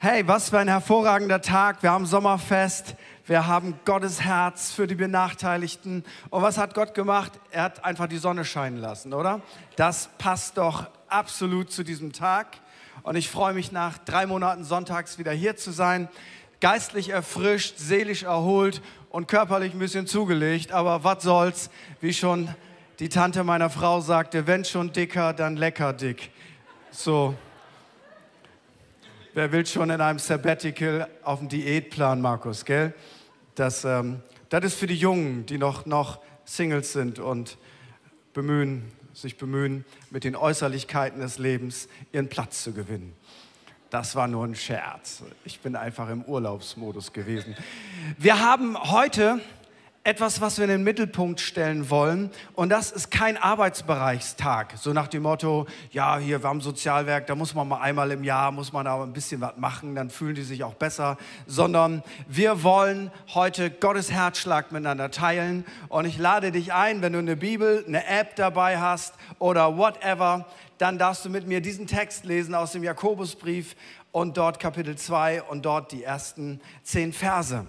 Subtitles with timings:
[0.00, 1.82] Hey, was für ein hervorragender Tag.
[1.82, 2.94] Wir haben Sommerfest.
[3.26, 6.04] Wir haben Gottes Herz für die Benachteiligten.
[6.30, 7.32] Und was hat Gott gemacht?
[7.50, 9.40] Er hat einfach die Sonne scheinen lassen, oder?
[9.74, 12.58] Das passt doch absolut zu diesem Tag.
[13.02, 16.08] Und ich freue mich nach drei Monaten sonntags wieder hier zu sein.
[16.60, 20.70] Geistlich erfrischt, seelisch erholt und körperlich ein bisschen zugelegt.
[20.70, 21.70] Aber was soll's,
[22.00, 22.54] wie schon
[23.00, 26.30] die Tante meiner Frau sagte, wenn schon dicker, dann lecker dick.
[26.92, 27.34] So.
[29.38, 32.92] Wer will schon in einem Sabbatical auf dem Diätplan, Markus, gell?
[33.54, 37.56] Das, ähm, das ist für die Jungen, die noch, noch Singles sind und
[38.32, 43.14] bemühen, sich bemühen, mit den Äußerlichkeiten des Lebens ihren Platz zu gewinnen.
[43.90, 45.22] Das war nur ein Scherz.
[45.44, 47.54] Ich bin einfach im Urlaubsmodus gewesen.
[48.18, 49.38] Wir haben heute
[50.08, 52.30] etwas, was wir in den Mittelpunkt stellen wollen.
[52.54, 54.72] Und das ist kein Arbeitsbereichstag.
[54.78, 58.24] So nach dem Motto, ja, hier, wir haben Sozialwerk, da muss man mal einmal im
[58.24, 61.18] Jahr, muss man aber ein bisschen was machen, dann fühlen die sich auch besser.
[61.46, 65.66] Sondern wir wollen heute Gottes Herzschlag miteinander teilen.
[65.90, 70.46] Und ich lade dich ein, wenn du eine Bibel, eine App dabei hast oder whatever,
[70.78, 73.76] dann darfst du mit mir diesen Text lesen aus dem Jakobusbrief
[74.12, 77.66] und dort Kapitel 2 und dort die ersten zehn Verse.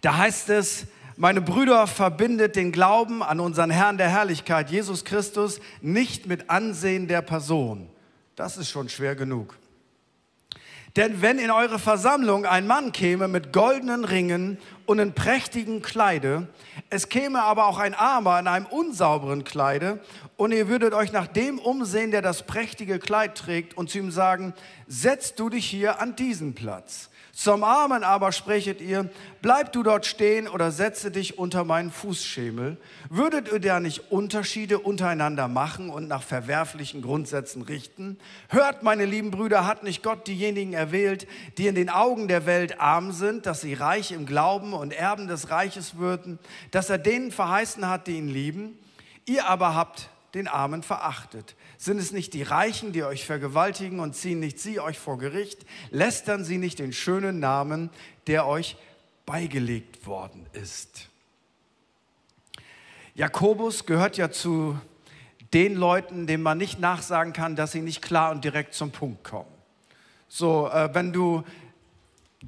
[0.00, 0.86] Da heißt es,
[1.20, 7.08] meine Brüder, verbindet den Glauben an unseren Herrn der Herrlichkeit, Jesus Christus, nicht mit Ansehen
[7.08, 7.90] der Person.
[8.36, 9.58] Das ist schon schwer genug.
[10.96, 16.48] Denn wenn in eure Versammlung ein Mann käme mit goldenen Ringen und in prächtigen Kleide,
[16.88, 20.00] es käme aber auch ein Armer in einem unsauberen Kleide,
[20.38, 24.10] und ihr würdet euch nach dem umsehen, der das prächtige Kleid trägt, und zu ihm
[24.10, 24.54] sagen,
[24.88, 27.10] setz du dich hier an diesen Platz.
[27.40, 29.08] Zum Armen aber sprechet ihr,
[29.40, 32.76] bleib du dort stehen oder setze dich unter meinen Fußschemel.
[33.08, 38.18] Würdet ihr da nicht Unterschiede untereinander machen und nach verwerflichen Grundsätzen richten?
[38.50, 42.78] Hört, meine lieben Brüder, hat nicht Gott diejenigen erwählt, die in den Augen der Welt
[42.78, 46.38] arm sind, dass sie reich im Glauben und Erben des Reiches würden,
[46.72, 48.78] dass er denen verheißen hat, die ihn lieben?
[49.24, 51.56] Ihr aber habt den Armen verachtet.
[51.82, 55.64] Sind es nicht die Reichen, die euch vergewaltigen und ziehen nicht sie euch vor Gericht?
[55.88, 57.88] Lästern sie nicht den schönen Namen,
[58.26, 58.76] der euch
[59.24, 61.08] beigelegt worden ist?
[63.14, 64.78] Jakobus gehört ja zu
[65.54, 69.24] den Leuten, denen man nicht nachsagen kann, dass sie nicht klar und direkt zum Punkt
[69.24, 69.48] kommen.
[70.28, 71.44] So, äh, wenn du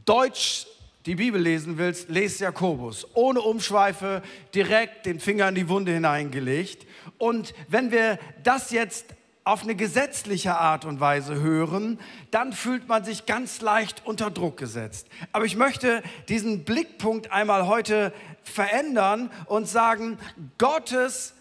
[0.04, 0.66] Deutsch
[1.06, 3.06] die Bibel lesen willst, lest Jakobus.
[3.14, 4.20] Ohne Umschweife,
[4.54, 6.86] direkt den Finger in die Wunde hineingelegt.
[7.16, 9.06] Und wenn wir das jetzt
[9.44, 11.98] auf eine gesetzliche Art und Weise hören,
[12.30, 15.08] dann fühlt man sich ganz leicht unter Druck gesetzt.
[15.32, 18.12] Aber ich möchte diesen Blickpunkt einmal heute
[18.44, 20.18] verändern und sagen,
[20.58, 21.34] Gottes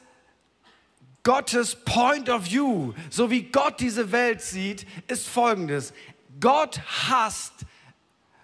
[1.24, 5.94] Gottes Point of View, so wie Gott diese Welt sieht, ist folgendes.
[6.40, 7.54] Gott hasst,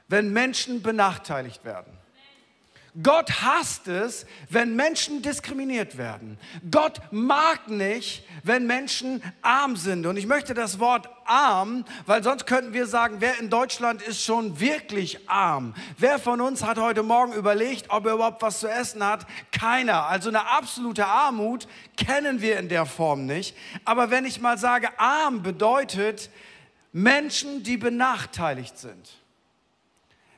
[0.08, 1.97] wenn Menschen benachteiligt werden.
[3.04, 6.40] Gott hasst es, wenn Menschen diskriminiert werden.
[6.72, 10.06] Gott mag nicht, wenn Menschen arm sind.
[10.08, 14.24] Und ich möchte das Wort arm, weil sonst könnten wir sagen, wer in Deutschland ist
[14.24, 15.76] schon wirklich arm?
[15.98, 19.28] Wer von uns hat heute Morgen überlegt, ob er überhaupt was zu essen hat?
[19.52, 20.08] Keiner.
[20.08, 23.56] Also eine absolute Armut kennen wir in der Form nicht.
[23.86, 26.32] Aber wenn ich mal sage, arm bedeutet
[26.94, 29.17] Menschen, die benachteiligt sind.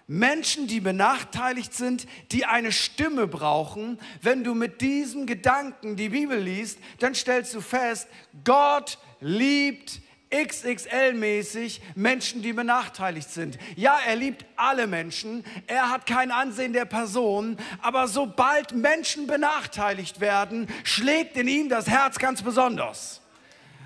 [0.10, 4.00] Menschen, die benachteiligt sind, die eine Stimme brauchen.
[4.24, 8.08] Wenn du mit diesem Gedanken die Bibel liest, dann stellst du fest,
[8.44, 13.60] Gott liebt XXL-mäßig Menschen, die benachteiligt sind.
[13.76, 15.44] Ja, er liebt alle Menschen.
[15.68, 17.58] Er hat kein Ansehen der Person.
[17.80, 23.22] Aber sobald Menschen benachteiligt werden, schlägt in ihm das Herz ganz besonders.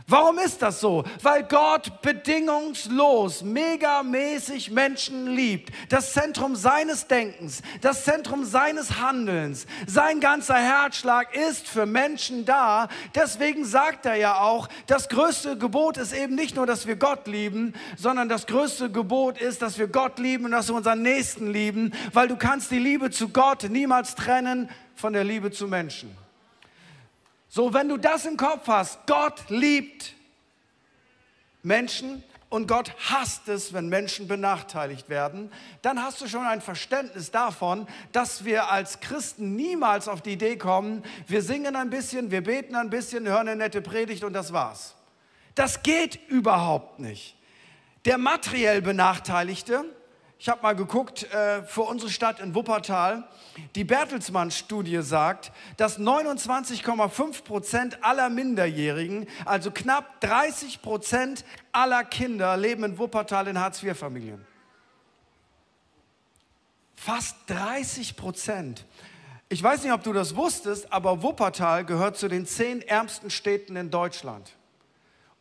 [0.07, 1.05] Warum ist das so?
[1.21, 5.71] Weil Gott bedingungslos, megamäßig Menschen liebt.
[5.87, 12.89] Das Zentrum seines Denkens, das Zentrum seines Handelns, sein ganzer Herzschlag ist für Menschen da.
[13.15, 17.27] Deswegen sagt er ja auch, das größte Gebot ist eben nicht nur, dass wir Gott
[17.27, 21.51] lieben, sondern das größte Gebot ist, dass wir Gott lieben und dass wir unseren Nächsten
[21.51, 26.22] lieben, weil du kannst die Liebe zu Gott niemals trennen von der Liebe zu Menschen.
[27.55, 30.15] So, wenn du das im Kopf hast, Gott liebt
[31.61, 35.51] Menschen und Gott hasst es, wenn Menschen benachteiligt werden,
[35.83, 40.57] dann hast du schon ein Verständnis davon, dass wir als Christen niemals auf die Idee
[40.57, 44.51] kommen, wir singen ein bisschen, wir beten ein bisschen, hören eine nette Predigt und das
[44.51, 44.95] war's.
[45.53, 47.35] Das geht überhaupt nicht.
[48.05, 49.85] Der materiell Benachteiligte,
[50.43, 53.23] Ich habe mal geguckt äh, für unsere Stadt in Wuppertal.
[53.75, 62.83] Die Bertelsmann-Studie sagt, dass 29,5 Prozent aller Minderjährigen, also knapp 30 Prozent aller Kinder, leben
[62.83, 64.45] in Wuppertal in Hartz-IV-Familien.
[66.93, 68.85] Fast 30 Prozent.
[69.47, 73.77] Ich weiß nicht, ob du das wusstest, aber Wuppertal gehört zu den zehn ärmsten Städten
[73.77, 74.51] in Deutschland.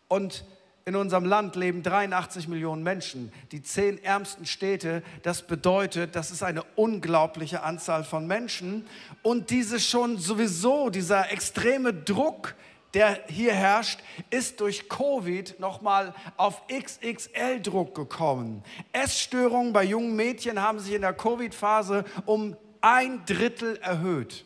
[0.07, 0.45] Und
[0.85, 5.03] in unserem Land leben 83 Millionen Menschen, die zehn ärmsten Städte.
[5.23, 8.87] Das bedeutet, das ist eine unglaubliche Anzahl von Menschen.
[9.23, 12.55] Und diese schon sowieso, dieser extreme Druck,
[12.95, 14.01] der hier herrscht,
[14.31, 18.63] ist durch Covid nochmal auf XXL-Druck gekommen.
[18.93, 24.45] Essstörungen bei jungen Mädchen haben sich in der Covid-Phase um ein Drittel erhöht.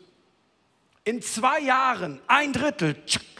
[1.04, 2.96] In zwei Jahren ein Drittel.
[3.06, 3.35] Tschuk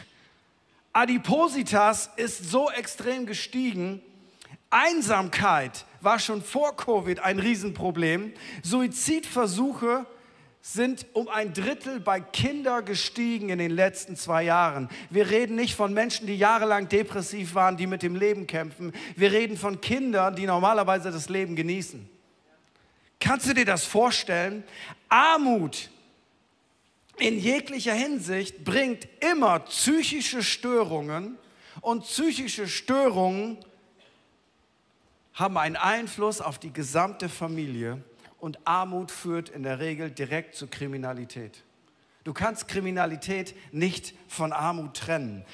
[0.97, 4.01] Adipositas ist so extrem gestiegen.
[4.71, 8.33] Einsamkeit war schon vor Covid ein Riesenproblem.
[8.63, 10.07] Suizidversuche
[10.59, 14.89] sind um ein Drittel bei Kindern gestiegen in den letzten zwei Jahren.
[15.11, 18.91] Wir reden nicht von Menschen, die jahrelang depressiv waren, die mit dem Leben kämpfen.
[19.15, 22.09] Wir reden von Kindern, die normalerweise das Leben genießen.
[23.19, 24.63] Kannst du dir das vorstellen?
[25.09, 25.91] Armut
[27.17, 31.37] in jeglicher Hinsicht bringt immer psychische Störungen
[31.81, 33.57] und psychische Störungen
[35.33, 38.03] haben einen Einfluss auf die gesamte Familie
[38.39, 41.63] und Armut führt in der Regel direkt zu Kriminalität.
[42.23, 45.45] Du kannst Kriminalität nicht von Armut trennen.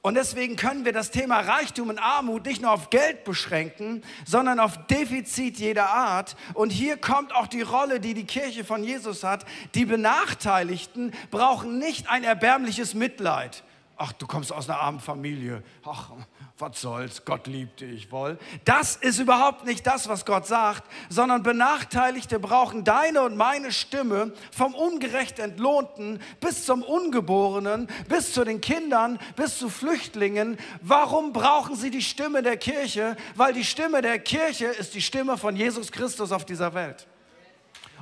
[0.00, 4.60] Und deswegen können wir das Thema Reichtum und Armut nicht nur auf Geld beschränken, sondern
[4.60, 6.36] auf Defizit jeder Art.
[6.54, 9.44] Und hier kommt auch die Rolle, die die Kirche von Jesus hat.
[9.74, 13.64] Die Benachteiligten brauchen nicht ein erbärmliches Mitleid.
[14.00, 15.64] Ach, du kommst aus einer armen Familie.
[15.84, 16.10] Ach,
[16.56, 18.38] was soll's, Gott liebt dich wohl.
[18.64, 24.32] Das ist überhaupt nicht das, was Gott sagt, sondern Benachteiligte brauchen deine und meine Stimme
[24.52, 30.58] vom ungerecht Entlohnten bis zum Ungeborenen, bis zu den Kindern, bis zu Flüchtlingen.
[30.80, 33.16] Warum brauchen sie die Stimme der Kirche?
[33.34, 37.08] Weil die Stimme der Kirche ist die Stimme von Jesus Christus auf dieser Welt.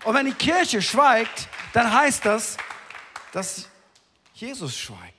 [0.05, 2.59] Und wenn die Kirche schweigt, dann heißt das,
[3.33, 3.67] dass
[4.35, 5.16] Jesus schweigt.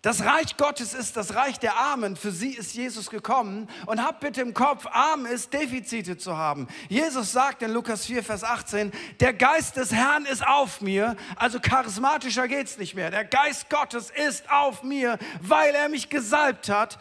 [0.00, 2.14] Das Reich Gottes ist das Reich der Armen.
[2.14, 3.68] Für sie ist Jesus gekommen.
[3.86, 6.68] Und habt bitte im Kopf, arm ist, Defizite zu haben.
[6.88, 11.16] Jesus sagt in Lukas 4, Vers 18, der Geist des Herrn ist auf mir.
[11.34, 13.10] Also charismatischer geht's nicht mehr.
[13.10, 16.98] Der Geist Gottes ist auf mir, weil er mich gesalbt hat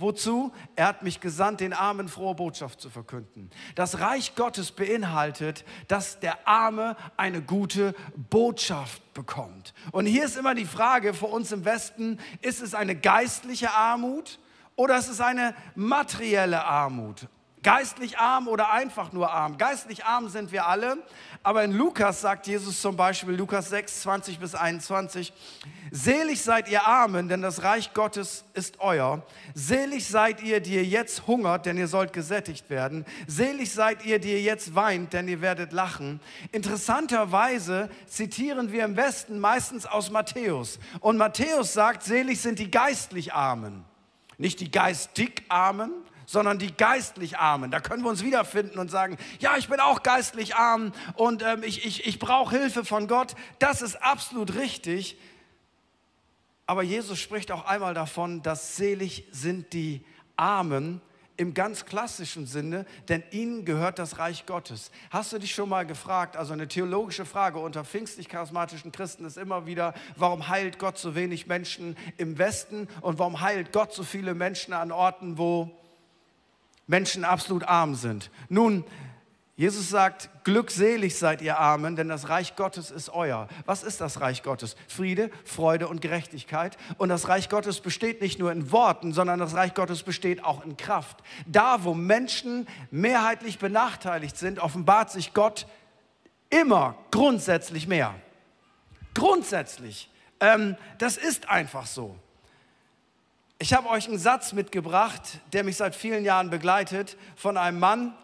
[0.00, 0.52] Wozu?
[0.76, 3.50] Er hat mich gesandt, den Armen frohe Botschaft zu verkünden.
[3.74, 9.74] Das Reich Gottes beinhaltet, dass der Arme eine gute Botschaft bekommt.
[9.92, 14.38] Und hier ist immer die Frage für uns im Westen, ist es eine geistliche Armut
[14.76, 17.28] oder ist es eine materielle Armut?
[17.62, 19.58] Geistlich arm oder einfach nur arm.
[19.58, 20.96] Geistlich arm sind wir alle,
[21.42, 25.32] aber in Lukas sagt Jesus zum Beispiel, Lukas 6, 20 bis 21,
[25.90, 29.26] Selig seid ihr Armen, denn das Reich Gottes ist euer.
[29.54, 33.04] Selig seid ihr, die ihr jetzt hungert, denn ihr sollt gesättigt werden.
[33.26, 36.20] Selig seid ihr, die ihr jetzt weint, denn ihr werdet lachen.
[36.52, 40.78] Interessanterweise zitieren wir im Westen meistens aus Matthäus.
[41.00, 43.84] Und Matthäus sagt, selig sind die geistlich Armen.
[44.38, 45.92] Nicht die geistig Armen,
[46.30, 47.72] sondern die geistlich Armen.
[47.72, 51.64] Da können wir uns wiederfinden und sagen, ja, ich bin auch geistlich arm und ähm,
[51.64, 53.34] ich, ich, ich brauche Hilfe von Gott.
[53.58, 55.18] Das ist absolut richtig.
[56.66, 60.04] Aber Jesus spricht auch einmal davon, dass selig sind die
[60.36, 61.02] Armen
[61.36, 64.92] im ganz klassischen Sinne, denn ihnen gehört das Reich Gottes.
[65.10, 69.66] Hast du dich schon mal gefragt, also eine theologische Frage unter pfingstlich-charismatischen Christen ist immer
[69.66, 74.34] wieder, warum heilt Gott so wenig Menschen im Westen und warum heilt Gott so viele
[74.34, 75.76] Menschen an Orten, wo
[76.90, 78.30] Menschen absolut arm sind.
[78.48, 78.84] Nun,
[79.54, 83.46] Jesus sagt, glückselig seid ihr Armen, denn das Reich Gottes ist euer.
[83.64, 84.74] Was ist das Reich Gottes?
[84.88, 86.76] Friede, Freude und Gerechtigkeit.
[86.98, 90.64] Und das Reich Gottes besteht nicht nur in Worten, sondern das Reich Gottes besteht auch
[90.64, 91.18] in Kraft.
[91.46, 95.68] Da, wo Menschen mehrheitlich benachteiligt sind, offenbart sich Gott
[96.48, 98.16] immer grundsätzlich mehr.
[99.14, 100.10] Grundsätzlich.
[100.40, 102.16] Ähm, das ist einfach so.
[103.62, 105.20] Ich habe euch einen Satz mitgebracht,
[105.52, 108.14] der mich seit vielen Jahren begleitet, von einem Mann,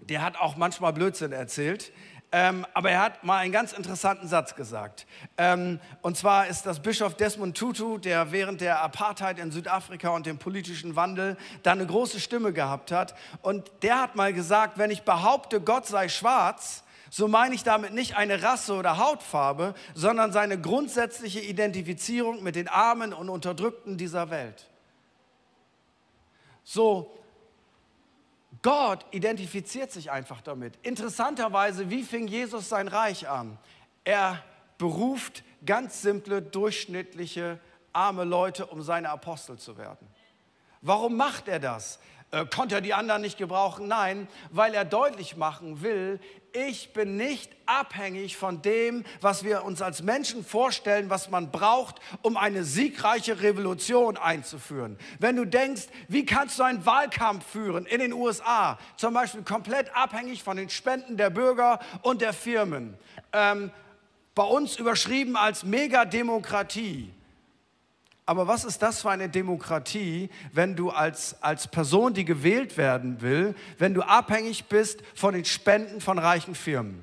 [0.00, 1.92] der hat auch manchmal Blödsinn erzählt.
[2.32, 5.06] Ähm, aber er hat mal einen ganz interessanten Satz gesagt.
[5.36, 10.26] Ähm, und zwar ist das Bischof Desmond Tutu, der während der Apartheid in Südafrika und
[10.26, 13.14] dem politischen Wandel da eine große Stimme gehabt hat.
[13.42, 17.94] Und der hat mal gesagt, wenn ich behaupte, Gott sei schwarz, so meine ich damit
[17.94, 24.30] nicht eine Rasse oder Hautfarbe, sondern seine grundsätzliche Identifizierung mit den Armen und Unterdrückten dieser
[24.30, 24.68] Welt.
[26.64, 27.18] So,
[28.62, 30.74] Gott identifiziert sich einfach damit.
[30.82, 33.58] Interessanterweise, wie fing Jesus sein Reich an?
[34.04, 34.42] Er
[34.78, 37.58] beruft ganz simple, durchschnittliche,
[37.92, 40.06] arme Leute, um seine Apostel zu werden.
[40.82, 41.98] Warum macht er das?
[42.30, 43.88] Äh, konnte er die anderen nicht gebrauchen?
[43.88, 46.20] Nein, weil er deutlich machen will,
[46.52, 52.00] ich bin nicht abhängig von dem, was wir uns als Menschen vorstellen, was man braucht,
[52.22, 54.98] um eine siegreiche Revolution einzuführen.
[55.18, 59.94] Wenn du denkst, wie kannst du einen Wahlkampf führen in den USA, zum Beispiel komplett
[59.94, 62.96] abhängig von den Spenden der Bürger und der Firmen,
[63.32, 63.70] ähm,
[64.34, 67.12] bei uns überschrieben als Megademokratie.
[68.28, 73.22] Aber was ist das für eine Demokratie, wenn du als, als Person, die gewählt werden
[73.22, 77.02] will, wenn du abhängig bist von den Spenden von reichen Firmen?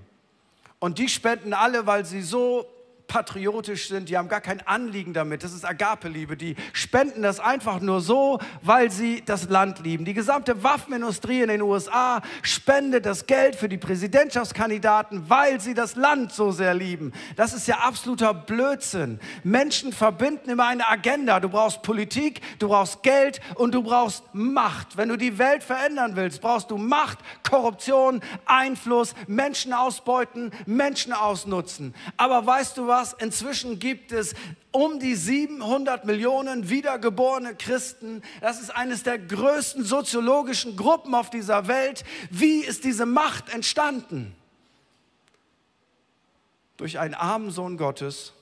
[0.77, 2.67] Und die spenden alle, weil sie so
[3.07, 5.43] patriotisch sind, die haben gar kein Anliegen damit.
[5.43, 6.35] Das ist Agape-Liebe.
[6.37, 10.05] Die spenden das einfach nur so, weil sie das Land lieben.
[10.05, 15.95] Die gesamte Waffenindustrie in den USA spendet das Geld für die Präsidentschaftskandidaten, weil sie das
[15.95, 17.13] Land so sehr lieben.
[17.35, 19.19] Das ist ja absoluter Blödsinn.
[19.43, 21.39] Menschen verbinden immer eine Agenda.
[21.39, 24.97] Du brauchst Politik, du brauchst Geld und du brauchst Macht.
[24.97, 31.93] Wenn du die Welt verändern willst, brauchst du Macht, Korruption, Einfluss, Menschen ausbeuten, Menschen ausnutzen.
[32.17, 32.94] Aber weißt du was?
[32.95, 33.13] Was?
[33.13, 34.33] Inzwischen gibt es
[34.71, 38.21] um die 700 Millionen wiedergeborene Christen.
[38.39, 42.05] Das ist eines der größten soziologischen Gruppen auf dieser Welt.
[42.29, 44.33] Wie ist diese Macht entstanden?
[46.77, 48.33] Durch einen armen Sohn Gottes,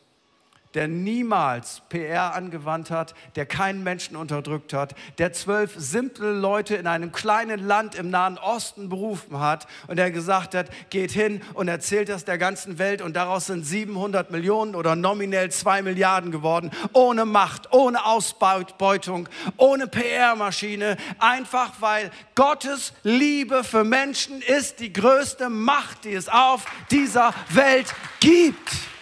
[0.74, 6.88] der niemals PR angewandt hat, der keinen Menschen unterdrückt hat, der zwölf simple Leute in
[6.88, 11.68] einem kleinen Land im Nahen Osten berufen hat und der gesagt hat, geht hin und
[11.68, 16.72] erzählt das der ganzen Welt und daraus sind 700 Millionen oder nominell zwei Milliarden geworden,
[16.94, 25.50] ohne Macht, ohne Ausbeutung, ohne PR-Maschine, einfach weil Gottes Liebe für Menschen ist die größte
[25.50, 28.93] Macht, die es auf dieser Welt gibt.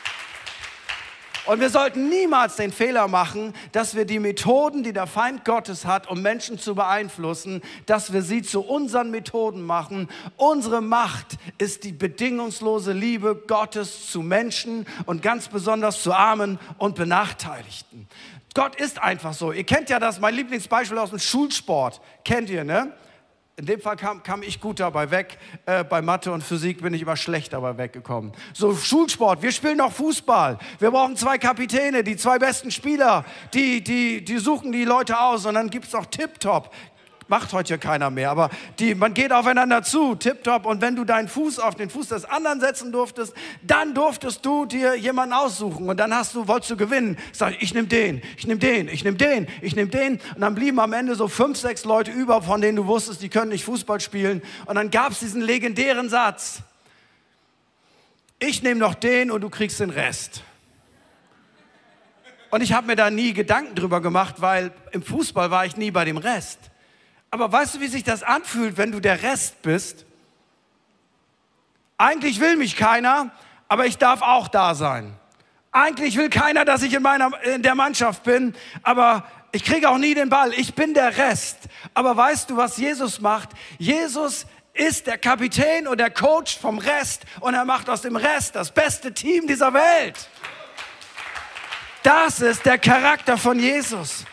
[1.46, 5.86] Und wir sollten niemals den Fehler machen, dass wir die Methoden, die der Feind Gottes
[5.86, 10.08] hat, um Menschen zu beeinflussen, dass wir sie zu unseren Methoden machen.
[10.38, 16.96] Unsere Macht ist die bedingungslose Liebe Gottes zu Menschen und ganz besonders zu Armen und
[16.96, 18.08] Benachteiligten.
[18.54, 19.52] Gott ist einfach so.
[19.52, 22.02] Ihr kennt ja das, mein Lieblingsbeispiel aus dem Schulsport.
[22.24, 22.94] Kennt ihr, ne?
[23.58, 25.38] In dem Fall kam, kam ich gut dabei weg.
[25.66, 28.32] Äh, bei Mathe und Physik bin ich immer schlecht dabei weggekommen.
[28.54, 30.58] So, Schulsport, wir spielen noch Fußball.
[30.80, 35.46] Wir brauchen zwei Kapitäne, die zwei besten Spieler, die, die, die suchen die Leute aus.
[35.46, 36.74] Und dann gibt es noch Tip-Top
[37.32, 40.66] macht heute keiner mehr, aber die, man geht aufeinander zu, tipptopp.
[40.66, 43.34] Und wenn du deinen Fuß auf den Fuß des anderen setzen durftest,
[43.64, 45.90] dann durftest du dir jemanden aussuchen.
[45.90, 47.18] Und dann hast du, wolltest du gewinnen.
[47.32, 50.20] Sag, ich nehme den, ich nehme den, ich nehme den, ich nehme den.
[50.36, 53.30] Und dann blieben am Ende so fünf, sechs Leute über, von denen du wusstest, die
[53.30, 54.42] können nicht Fußball spielen.
[54.66, 56.62] Und dann gab es diesen legendären Satz.
[58.40, 60.44] Ich nehme noch den und du kriegst den Rest.
[62.50, 65.92] Und ich habe mir da nie Gedanken drüber gemacht, weil im Fußball war ich nie
[65.92, 66.71] bei dem Rest.
[67.32, 70.06] Aber weißt du, wie sich das anfühlt, wenn du der Rest bist?
[71.98, 73.32] Eigentlich will mich keiner,
[73.70, 75.14] aber ich darf auch da sein.
[75.72, 79.98] Eigentlich will keiner, dass ich in, meiner, in der Mannschaft bin, aber ich kriege auch
[79.98, 80.54] nie den Ball.
[80.54, 81.58] Ich bin der Rest.
[81.94, 83.50] Aber weißt du, was Jesus macht?
[83.78, 88.56] Jesus ist der Kapitän und der Coach vom Rest und er macht aus dem Rest
[88.56, 90.30] das beste Team dieser Welt.
[92.04, 94.26] Das ist der Charakter von Jesus.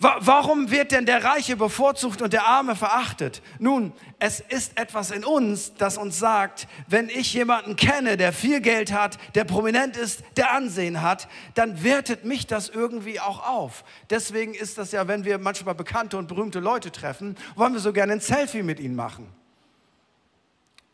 [0.00, 3.42] Warum wird denn der Reiche bevorzugt und der Arme verachtet?
[3.58, 8.60] Nun, es ist etwas in uns, das uns sagt, wenn ich jemanden kenne, der viel
[8.60, 13.82] Geld hat, der prominent ist, der Ansehen hat, dann wertet mich das irgendwie auch auf.
[14.08, 17.92] Deswegen ist das ja, wenn wir manchmal bekannte und berühmte Leute treffen, wollen wir so
[17.92, 19.26] gerne ein Selfie mit ihnen machen.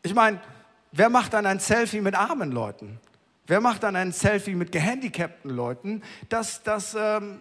[0.01, 0.41] Ich meine,
[0.91, 2.99] wer macht dann ein Selfie mit armen Leuten?
[3.45, 6.01] Wer macht dann ein Selfie mit gehandicapten Leuten?
[6.29, 7.39] Das, das, ähm,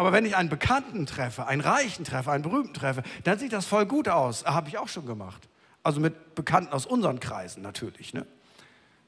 [0.00, 3.66] aber wenn ich einen Bekannten treffe, einen Reichen treffe, einen Berühmten treffe, dann sieht das
[3.66, 4.46] voll gut aus.
[4.46, 5.46] Habe ich auch schon gemacht.
[5.82, 8.14] Also mit Bekannten aus unseren Kreisen natürlich.
[8.14, 8.24] Ne?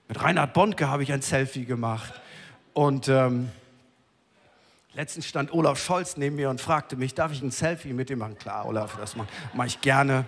[0.08, 2.12] Mit Reinhard Bondke habe ich ein Selfie gemacht.
[2.74, 3.48] Und ähm,
[4.92, 8.18] letztens stand Olaf Scholz neben mir und fragte mich, darf ich ein Selfie mit ihm
[8.18, 8.36] machen?
[8.36, 10.26] Klar, Olaf, das mache mach ich gerne.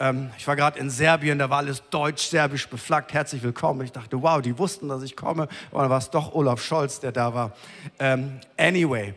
[0.00, 3.12] Ähm, ich war gerade in Serbien, da war alles deutsch-serbisch beflaggt.
[3.12, 3.82] Herzlich willkommen.
[3.82, 5.48] Ich dachte, wow, die wussten, dass ich komme.
[5.70, 7.52] Aber dann war es doch Olaf Scholz, der da war.
[7.98, 9.14] Ähm, anyway.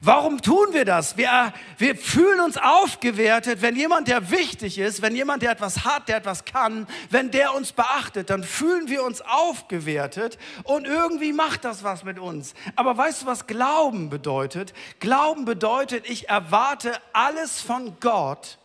[0.00, 1.16] Warum tun wir das?
[1.16, 6.08] Wir, wir fühlen uns aufgewertet, wenn jemand, der wichtig ist, wenn jemand, der etwas hat,
[6.08, 11.64] der etwas kann, wenn der uns beachtet, dann fühlen wir uns aufgewertet und irgendwie macht
[11.64, 12.54] das was mit uns.
[12.76, 14.74] Aber weißt du, was Glauben bedeutet?
[15.00, 18.59] Glauben bedeutet, ich erwarte alles von Gott,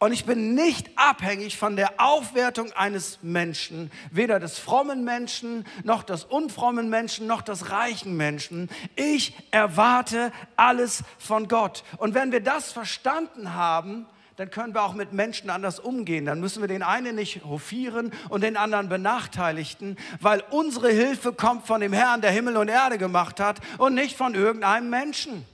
[0.00, 6.04] Und ich bin nicht abhängig von der Aufwertung eines Menschen, weder des frommen Menschen, noch
[6.04, 8.70] des unfrommen Menschen, noch des reichen Menschen.
[8.94, 11.82] Ich erwarte alles von Gott.
[11.96, 16.26] Und wenn wir das verstanden haben, dann können wir auch mit Menschen anders umgehen.
[16.26, 21.66] Dann müssen wir den einen nicht hofieren und den anderen benachteiligten, weil unsere Hilfe kommt
[21.66, 25.44] von dem Herrn, der Himmel und Erde gemacht hat und nicht von irgendeinem Menschen.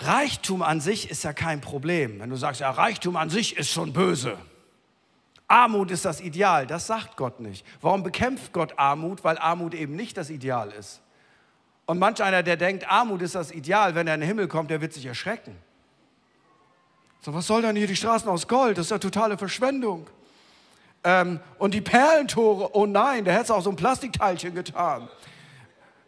[0.00, 2.20] Reichtum an sich ist ja kein Problem.
[2.20, 4.38] Wenn du sagst, ja, Reichtum an sich ist schon böse.
[5.46, 6.66] Armut ist das Ideal.
[6.66, 7.66] Das sagt Gott nicht.
[7.80, 9.24] Warum bekämpft Gott Armut?
[9.24, 11.00] Weil Armut eben nicht das Ideal ist.
[11.86, 14.70] Und manch einer, der denkt, Armut ist das Ideal, wenn er in den Himmel kommt,
[14.70, 15.56] der wird sich erschrecken.
[17.20, 18.78] So, was soll denn hier die Straßen aus Gold?
[18.78, 20.08] Das ist ja totale Verschwendung.
[21.02, 25.08] Ähm, und die Perlentore, oh nein, der hätte es auch so ein Plastikteilchen getan.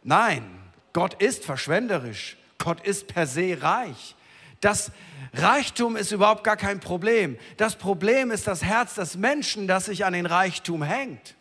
[0.02, 0.44] Nein,
[0.92, 2.36] Gott ist verschwenderisch.
[2.62, 4.14] Gott ist per se reich.
[4.60, 4.92] Das
[5.34, 7.36] Reichtum ist überhaupt gar kein Problem.
[7.56, 11.34] Das Problem ist das Herz des Menschen, das sich an den Reichtum hängt.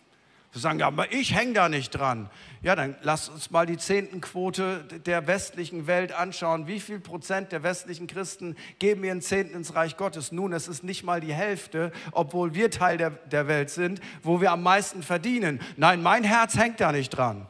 [0.52, 2.30] Wir sagen, ja, aber ich hänge da nicht dran.
[2.62, 6.68] Ja, dann lass uns mal die Zehntenquote der westlichen Welt anschauen.
[6.68, 10.32] Wie viel Prozent der westlichen Christen geben ihren Zehnten ins Reich Gottes?
[10.32, 14.42] Nun, es ist nicht mal die Hälfte, obwohl wir Teil der, der Welt sind, wo
[14.42, 15.62] wir am meisten verdienen.
[15.78, 17.48] Nein, mein Herz hängt da nicht dran.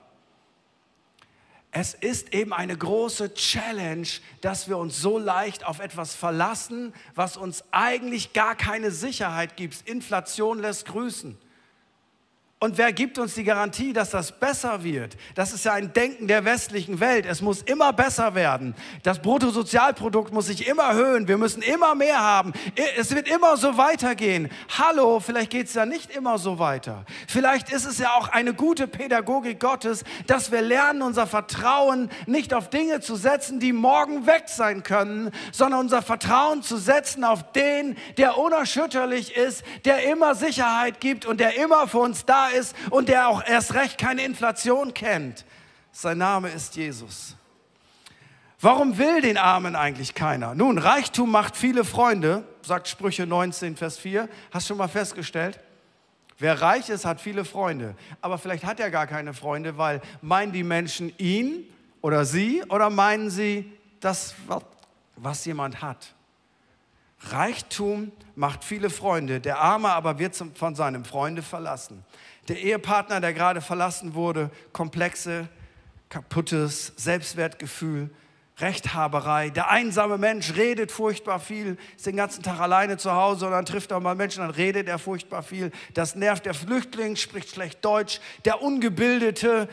[1.72, 4.08] Es ist eben eine große Challenge,
[4.42, 9.88] dass wir uns so leicht auf etwas verlassen, was uns eigentlich gar keine Sicherheit gibt.
[9.88, 11.38] Inflation lässt grüßen.
[12.64, 15.18] Und wer gibt uns die Garantie, dass das besser wird?
[15.34, 17.26] Das ist ja ein Denken der westlichen Welt.
[17.26, 18.76] Es muss immer besser werden.
[19.02, 21.28] Das Bruttosozialprodukt muss sich immer erhöhen.
[21.28, 22.54] Wir müssen immer mehr haben.
[23.00, 24.48] Es wird immer so weitergehen.
[24.78, 27.04] Hallo, vielleicht geht es ja nicht immer so weiter.
[27.28, 32.54] Vielleicht ist es ja auch eine gute Pädagogik Gottes, dass wir lernen, unser Vertrauen nicht
[32.54, 37.54] auf Dinge zu setzen, die morgen weg sein können, sondern unser Vertrauen zu setzen auf
[37.54, 42.51] den, der unerschütterlich ist, der immer Sicherheit gibt und der immer für uns da ist
[42.90, 45.46] und der auch erst recht keine Inflation kennt.
[45.92, 47.36] Sein Name ist Jesus.
[48.60, 50.54] Warum will den Armen eigentlich keiner?
[50.54, 54.30] Nun, Reichtum macht viele Freunde, sagt Sprüche 19, Vers 4.
[54.52, 55.60] Hast du schon mal festgestellt?
[56.38, 57.96] Wer reich ist, hat viele Freunde.
[58.22, 61.66] Aber vielleicht hat er gar keine Freunde, weil meinen die Menschen ihn
[62.02, 64.36] oder sie oder meinen sie das,
[65.16, 66.14] was jemand hat?
[67.30, 72.04] Reichtum macht viele Freunde, der Arme aber wird von seinem Freunde verlassen.
[72.52, 75.48] Der Ehepartner, der gerade verlassen wurde, komplexe,
[76.10, 78.10] kaputtes Selbstwertgefühl,
[78.58, 79.52] Rechthaberei.
[79.52, 83.66] Der einsame Mensch redet furchtbar viel, ist den ganzen Tag alleine zu Hause und dann
[83.66, 85.72] trifft er mal Menschen, dann redet er furchtbar viel.
[85.94, 88.20] Das nervt der Flüchtling, spricht schlecht Deutsch.
[88.44, 89.70] Der Ungebildete,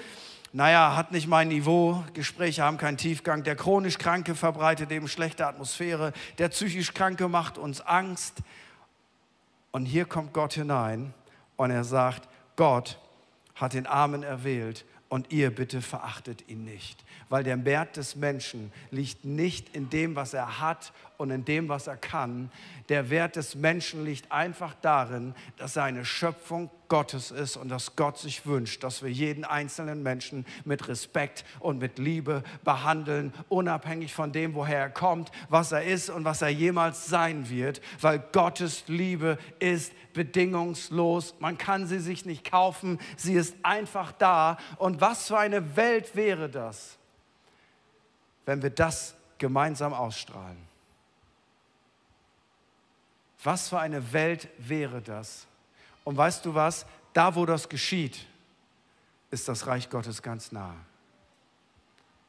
[0.52, 3.42] naja, hat nicht mein Niveau, Gespräche haben keinen Tiefgang.
[3.42, 6.12] Der chronisch Kranke verbreitet eben schlechte Atmosphäre.
[6.38, 8.36] Der psychisch Kranke macht uns Angst.
[9.72, 11.12] Und hier kommt Gott hinein
[11.56, 12.98] und er sagt, Gott
[13.54, 18.72] hat den Armen erwählt und ihr bitte verachtet ihn nicht weil der Wert des Menschen
[18.90, 22.50] liegt nicht in dem, was er hat und in dem, was er kann.
[22.88, 27.96] Der Wert des Menschen liegt einfach darin, dass er eine Schöpfung Gottes ist und dass
[27.96, 34.14] Gott sich wünscht, dass wir jeden einzelnen Menschen mit Respekt und mit Liebe behandeln, unabhängig
[34.14, 38.18] von dem, woher er kommt, was er ist und was er jemals sein wird, weil
[38.32, 41.34] Gottes Liebe ist bedingungslos.
[41.38, 44.58] Man kann sie sich nicht kaufen, sie ist einfach da.
[44.78, 46.98] Und was für eine Welt wäre das,
[48.46, 50.68] wenn wir das gemeinsam ausstrahlen.
[53.44, 55.46] Was für eine Welt wäre das?
[56.08, 56.86] Und weißt du was?
[57.12, 58.24] Da, wo das geschieht,
[59.30, 60.74] ist das Reich Gottes ganz nah.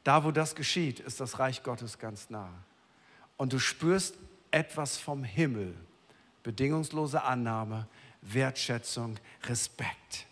[0.04, 2.50] Da, wo das geschieht, ist das Reich Gottes ganz nah.
[3.38, 4.16] Und du spürst
[4.50, 5.74] etwas vom Himmel.
[6.42, 7.88] Bedingungslose Annahme,
[8.20, 10.26] Wertschätzung, Respekt.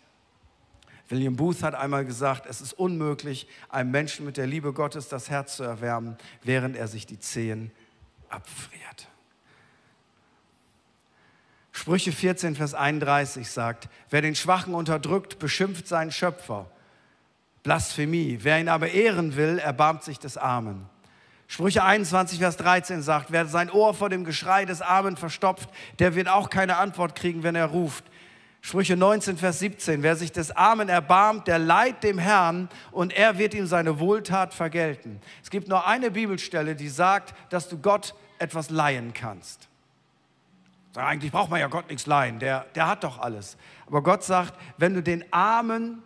[1.07, 5.31] William Booth hat einmal gesagt, es ist unmöglich, einem Menschen mit der Liebe Gottes das
[5.31, 7.71] Herz zu erwärmen, während er sich die Zehen
[8.29, 9.07] abfriert.
[11.79, 16.69] Sprüche 14, Vers 31 sagt, wer den Schwachen unterdrückt, beschimpft seinen Schöpfer.
[17.63, 18.39] Blasphemie.
[18.41, 20.89] Wer ihn aber ehren will, erbarmt sich des Armen.
[21.47, 26.15] Sprüche 21, Vers 13 sagt, wer sein Ohr vor dem Geschrei des Armen verstopft, der
[26.15, 28.03] wird auch keine Antwort kriegen, wenn er ruft.
[28.59, 30.03] Sprüche 19, Vers 17.
[30.03, 34.53] Wer sich des Armen erbarmt, der leiht dem Herrn und er wird ihm seine Wohltat
[34.53, 35.21] vergelten.
[35.41, 39.68] Es gibt nur eine Bibelstelle, die sagt, dass du Gott etwas leihen kannst.
[40.95, 43.57] Eigentlich braucht man ja Gott nichts leihen, der, der hat doch alles.
[43.85, 46.01] Aber Gott sagt, wenn du den Armen,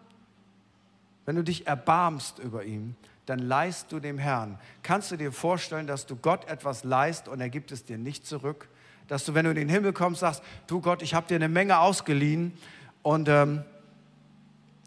[1.25, 4.59] wenn du dich erbarmst über ihn, dann leist du dem Herrn.
[4.81, 8.27] Kannst du dir vorstellen, dass du Gott etwas leist und er gibt es dir nicht
[8.27, 8.67] zurück?
[9.07, 11.49] Dass du, wenn du in den Himmel kommst, sagst, du Gott, ich habe dir eine
[11.49, 12.53] Menge ausgeliehen
[13.01, 13.63] und ähm,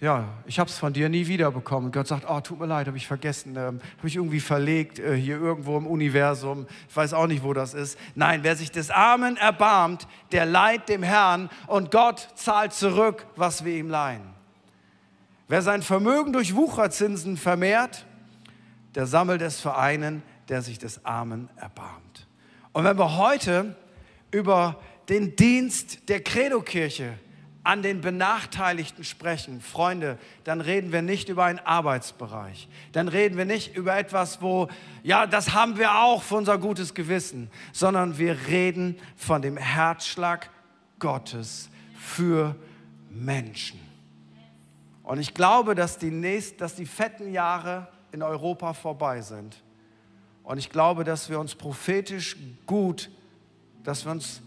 [0.00, 1.90] ja, ich habe es von dir nie wiederbekommen.
[1.90, 5.16] Gott sagt, oh, tut mir leid, habe ich vergessen, ähm, habe ich irgendwie verlegt, äh,
[5.16, 6.66] hier irgendwo im Universum.
[6.88, 7.98] Ich weiß auch nicht, wo das ist.
[8.14, 13.64] Nein, wer sich des Armen erbarmt, der leiht dem Herrn und Gott zahlt zurück, was
[13.64, 14.22] wir ihm leihen.
[15.48, 18.04] Wer sein Vermögen durch Wucherzinsen vermehrt,
[18.94, 22.26] der sammelt es für einen, der sich des Armen erbarmt.
[22.72, 23.76] Und wenn wir heute
[24.30, 24.78] über
[25.08, 27.14] den Dienst der Credo-Kirche
[27.66, 32.68] an den Benachteiligten sprechen, Freunde, dann reden wir nicht über einen Arbeitsbereich.
[32.92, 34.68] Dann reden wir nicht über etwas, wo,
[35.02, 40.48] ja, das haben wir auch für unser gutes Gewissen, sondern wir reden von dem Herzschlag
[41.00, 42.54] Gottes für
[43.10, 43.80] Menschen.
[45.02, 49.56] Und ich glaube, dass die, nächst, dass die fetten Jahre in Europa vorbei sind.
[50.44, 53.10] Und ich glaube, dass wir uns prophetisch gut,
[53.82, 54.40] dass wir uns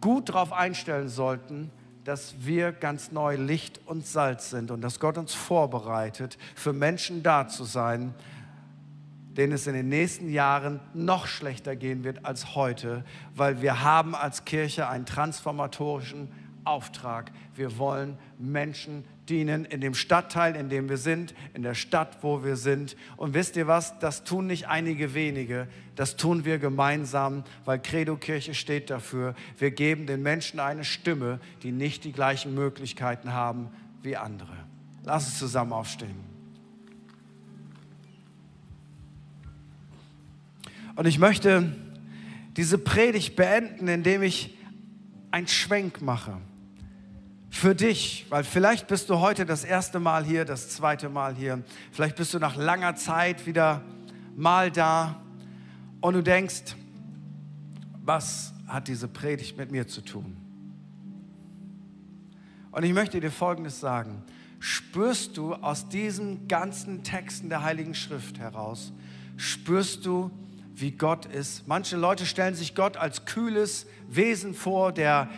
[0.00, 1.70] gut darauf einstellen sollten,
[2.04, 7.22] dass wir ganz neu Licht und Salz sind und dass Gott uns vorbereitet, für Menschen
[7.22, 8.14] da zu sein,
[9.36, 14.14] denen es in den nächsten Jahren noch schlechter gehen wird als heute, weil wir haben
[14.14, 16.30] als Kirche einen transformatorischen
[16.64, 17.32] Auftrag.
[17.54, 22.44] Wir wollen Menschen dienen in dem Stadtteil, in dem wir sind, in der Stadt, wo
[22.44, 22.96] wir sind.
[23.16, 23.98] Und wisst ihr was?
[23.98, 29.34] Das tun nicht einige wenige, das tun wir gemeinsam, weil Credo Kirche steht dafür.
[29.58, 33.68] Wir geben den Menschen eine Stimme, die nicht die gleichen Möglichkeiten haben
[34.02, 34.52] wie andere.
[35.04, 36.16] Lass uns zusammen aufstehen.
[40.96, 41.74] Und ich möchte
[42.56, 44.56] diese Predigt beenden, indem ich
[45.30, 46.40] einen Schwenk mache
[47.54, 51.62] für dich, weil vielleicht bist du heute das erste Mal hier, das zweite Mal hier,
[51.92, 53.80] vielleicht bist du nach langer Zeit wieder
[54.34, 55.22] mal da
[56.00, 56.74] und du denkst,
[58.02, 60.36] was hat diese Predigt mit mir zu tun?
[62.72, 64.24] Und ich möchte dir Folgendes sagen.
[64.58, 68.92] Spürst du aus diesen ganzen Texten der Heiligen Schrift heraus,
[69.36, 70.32] spürst du,
[70.74, 71.68] wie Gott ist?
[71.68, 75.30] Manche Leute stellen sich Gott als kühles Wesen vor, der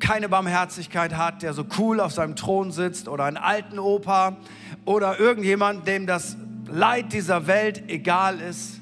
[0.00, 4.36] keine Barmherzigkeit hat, der so cool auf seinem Thron sitzt oder einen alten Opa
[4.84, 8.80] oder irgendjemand, dem das Leid dieser Welt egal ist.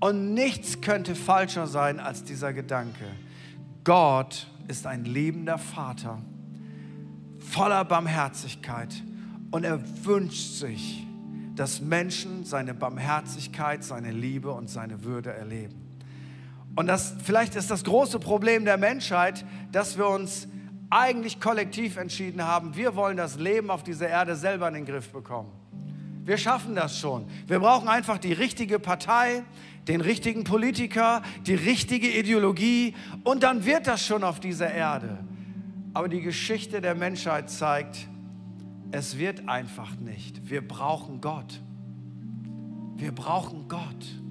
[0.00, 3.04] Und nichts könnte falscher sein als dieser Gedanke.
[3.84, 6.18] Gott ist ein liebender Vater,
[7.38, 9.02] voller Barmherzigkeit
[9.50, 11.06] und er wünscht sich,
[11.54, 15.81] dass Menschen seine Barmherzigkeit, seine Liebe und seine Würde erleben.
[16.74, 20.48] Und das, vielleicht ist das große Problem der Menschheit, dass wir uns
[20.88, 25.10] eigentlich kollektiv entschieden haben, wir wollen das Leben auf dieser Erde selber in den Griff
[25.10, 25.50] bekommen.
[26.24, 27.26] Wir schaffen das schon.
[27.46, 29.42] Wir brauchen einfach die richtige Partei,
[29.88, 35.18] den richtigen Politiker, die richtige Ideologie und dann wird das schon auf dieser Erde.
[35.94, 38.06] Aber die Geschichte der Menschheit zeigt,
[38.92, 40.48] es wird einfach nicht.
[40.48, 41.60] Wir brauchen Gott.
[42.96, 44.21] Wir brauchen Gott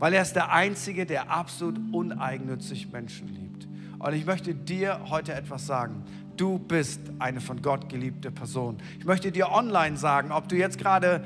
[0.00, 3.68] weil er ist der Einzige, der absolut uneigennützig Menschen liebt.
[3.98, 6.04] Und ich möchte dir heute etwas sagen.
[6.38, 8.78] Du bist eine von Gott geliebte Person.
[8.98, 11.22] Ich möchte dir online sagen, ob du jetzt gerade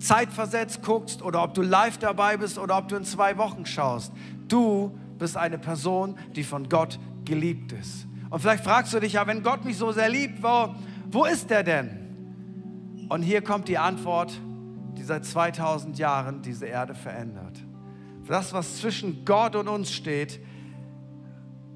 [0.00, 4.12] zeitversetzt guckst oder ob du live dabei bist oder ob du in zwei Wochen schaust.
[4.48, 8.08] Du bist eine Person, die von Gott geliebt ist.
[8.30, 10.74] Und vielleicht fragst du dich ja, wenn Gott mich so sehr liebt, wo,
[11.08, 13.06] wo ist er denn?
[13.08, 14.32] Und hier kommt die Antwort,
[14.98, 17.62] die seit 2000 Jahren diese Erde verändert.
[18.26, 20.40] Das, was zwischen Gott und uns steht,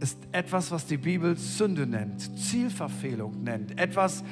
[0.00, 3.78] ist etwas, was die Bibel Sünde nennt, Zielverfehlung nennt.
[3.78, 4.22] Etwas,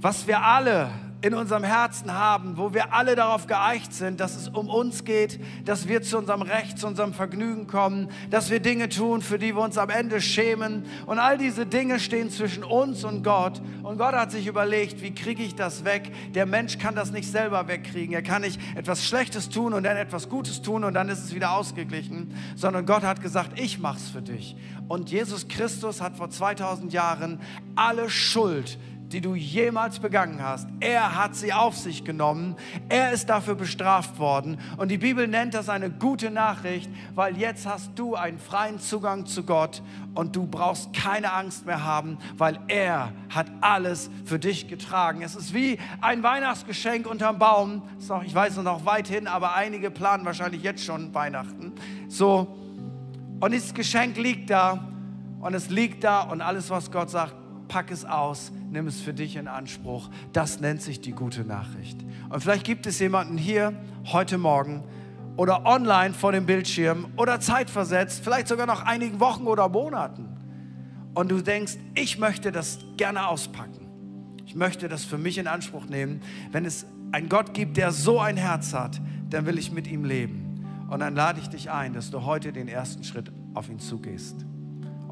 [0.00, 0.90] was wir alle
[1.22, 5.40] in unserem Herzen haben, wo wir alle darauf geeicht sind, dass es um uns geht,
[5.64, 9.54] dass wir zu unserem Recht, zu unserem Vergnügen kommen, dass wir Dinge tun, für die
[9.54, 10.84] wir uns am Ende schämen.
[11.06, 13.62] Und all diese Dinge stehen zwischen uns und Gott.
[13.84, 16.10] Und Gott hat sich überlegt, wie kriege ich das weg?
[16.34, 18.12] Der Mensch kann das nicht selber wegkriegen.
[18.12, 21.32] Er kann nicht etwas Schlechtes tun und dann etwas Gutes tun und dann ist es
[21.32, 24.56] wieder ausgeglichen, sondern Gott hat gesagt, ich mach's für dich.
[24.88, 27.40] Und Jesus Christus hat vor 2000 Jahren
[27.76, 28.78] alle Schuld
[29.12, 30.68] die du jemals begangen hast.
[30.80, 32.56] Er hat sie auf sich genommen.
[32.88, 34.58] Er ist dafür bestraft worden.
[34.78, 39.26] Und die Bibel nennt das eine gute Nachricht, weil jetzt hast du einen freien Zugang
[39.26, 39.82] zu Gott
[40.14, 45.22] und du brauchst keine Angst mehr haben, weil er hat alles für dich getragen.
[45.22, 47.82] Es ist wie ein Weihnachtsgeschenk unterm Baum.
[48.08, 51.72] Noch, ich weiß noch weit hin, aber einige planen wahrscheinlich jetzt schon Weihnachten.
[52.08, 52.46] So.
[53.40, 54.88] Und dieses Geschenk liegt da
[55.40, 57.34] und es liegt da und alles, was Gott sagt,
[57.72, 60.10] pack es aus, nimm es für dich in Anspruch.
[60.34, 61.96] Das nennt sich die gute Nachricht.
[62.28, 63.72] Und vielleicht gibt es jemanden hier
[64.12, 64.84] heute Morgen
[65.38, 70.28] oder online vor dem Bildschirm oder zeitversetzt, vielleicht sogar noch einigen Wochen oder Monaten.
[71.14, 73.88] Und du denkst, ich möchte das gerne auspacken.
[74.44, 76.20] Ich möchte das für mich in Anspruch nehmen.
[76.50, 80.04] Wenn es einen Gott gibt, der so ein Herz hat, dann will ich mit ihm
[80.04, 80.62] leben.
[80.90, 84.44] Und dann lade ich dich ein, dass du heute den ersten Schritt auf ihn zugehst.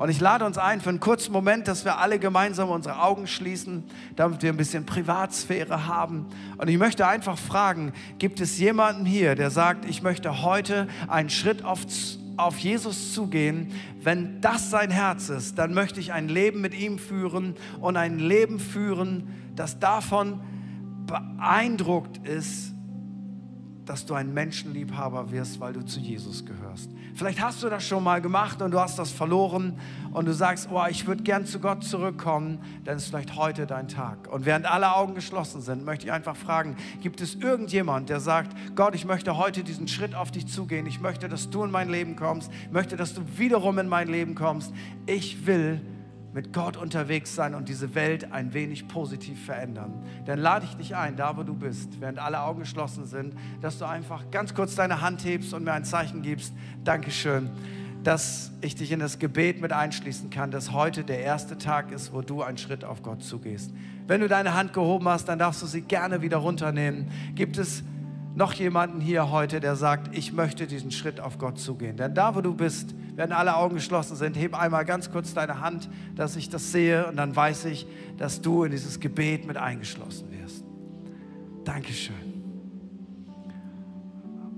[0.00, 3.26] Und ich lade uns ein für einen kurzen Moment, dass wir alle gemeinsam unsere Augen
[3.26, 3.84] schließen,
[4.16, 6.24] damit wir ein bisschen Privatsphäre haben.
[6.56, 11.28] Und ich möchte einfach fragen, gibt es jemanden hier, der sagt, ich möchte heute einen
[11.28, 11.80] Schritt auf,
[12.38, 13.72] auf Jesus zugehen?
[14.02, 18.18] Wenn das sein Herz ist, dann möchte ich ein Leben mit ihm führen und ein
[18.18, 20.40] Leben führen, das davon
[21.04, 22.72] beeindruckt ist,
[23.84, 26.90] dass du ein Menschenliebhaber wirst, weil du zu Jesus gehörst.
[27.20, 29.78] Vielleicht hast du das schon mal gemacht und du hast das verloren
[30.14, 33.88] und du sagst, oh, ich würde gern zu Gott zurückkommen, dann ist vielleicht heute dein
[33.88, 34.33] Tag.
[34.33, 38.56] Und während alle Augen geschlossen sind, möchte ich einfach fragen, gibt es irgendjemand, der sagt,
[38.74, 41.90] Gott, ich möchte heute diesen Schritt auf dich zugehen, ich möchte, dass du in mein
[41.90, 44.72] Leben kommst, ich möchte, dass du wiederum in mein Leben kommst.
[45.04, 45.83] Ich will
[46.32, 49.92] mit Gott unterwegs sein und diese Welt ein wenig positiv verändern.
[50.26, 53.78] Dann lade ich dich ein, da wo du bist, während alle Augen geschlossen sind, dass
[53.78, 56.54] du einfach ganz kurz deine Hand hebst und mir ein Zeichen gibst.
[56.84, 57.50] Dankeschön,
[58.04, 62.12] dass ich dich in das Gebet mit einschließen kann, dass heute der erste Tag ist,
[62.12, 63.72] wo du einen Schritt auf Gott zugehst.
[64.06, 67.10] Wenn du deine Hand gehoben hast, dann darfst du sie gerne wieder runternehmen.
[67.34, 67.82] Gibt es
[68.34, 71.96] noch jemanden hier heute, der sagt, ich möchte diesen Schritt auf Gott zugehen?
[71.96, 75.60] Denn da, wo du bist, wenn alle Augen geschlossen sind, heb einmal ganz kurz deine
[75.60, 79.56] Hand, dass ich das sehe und dann weiß ich, dass du in dieses Gebet mit
[79.56, 80.64] eingeschlossen wirst.
[81.64, 82.14] Dankeschön.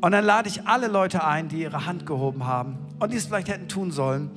[0.00, 3.26] Und dann lade ich alle Leute ein, die ihre Hand gehoben haben und die es
[3.26, 4.30] vielleicht hätten tun sollen,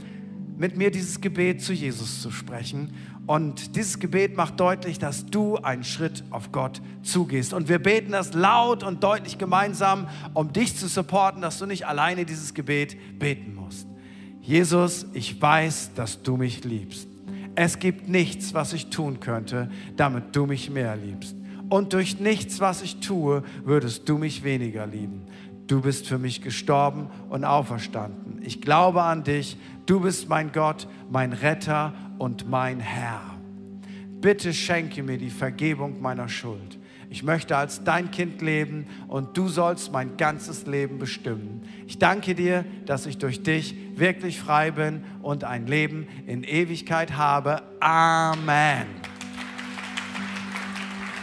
[0.58, 2.94] mit mir dieses Gebet zu Jesus zu sprechen.
[3.28, 7.54] Und dieses Gebet macht deutlich, dass du einen Schritt auf Gott zugehst.
[7.54, 11.88] Und wir beten das laut und deutlich gemeinsam, um dich zu supporten, dass du nicht
[11.88, 13.88] alleine dieses Gebet beten musst.
[14.42, 17.08] Jesus, ich weiß, dass du mich liebst.
[17.56, 21.36] Es gibt nichts, was ich tun könnte, damit du mich mehr liebst.
[21.70, 25.24] Und durch nichts, was ich tue, würdest du mich weniger lieben.
[25.66, 28.40] Du bist für mich gestorben und auferstanden.
[28.44, 29.58] Ich glaube an dich.
[29.88, 33.22] Du bist mein Gott, mein Retter und mein Herr.
[34.22, 36.80] Bitte schenke mir die Vergebung meiner Schuld.
[37.10, 41.62] Ich möchte als dein Kind leben und du sollst mein ganzes Leben bestimmen.
[41.88, 47.16] Ich danke dir, dass ich durch dich wirklich frei bin und ein Leben in Ewigkeit
[47.16, 47.62] habe.
[47.80, 48.88] Amen.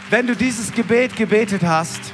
[0.09, 2.13] Wenn du dieses Gebet gebetet hast,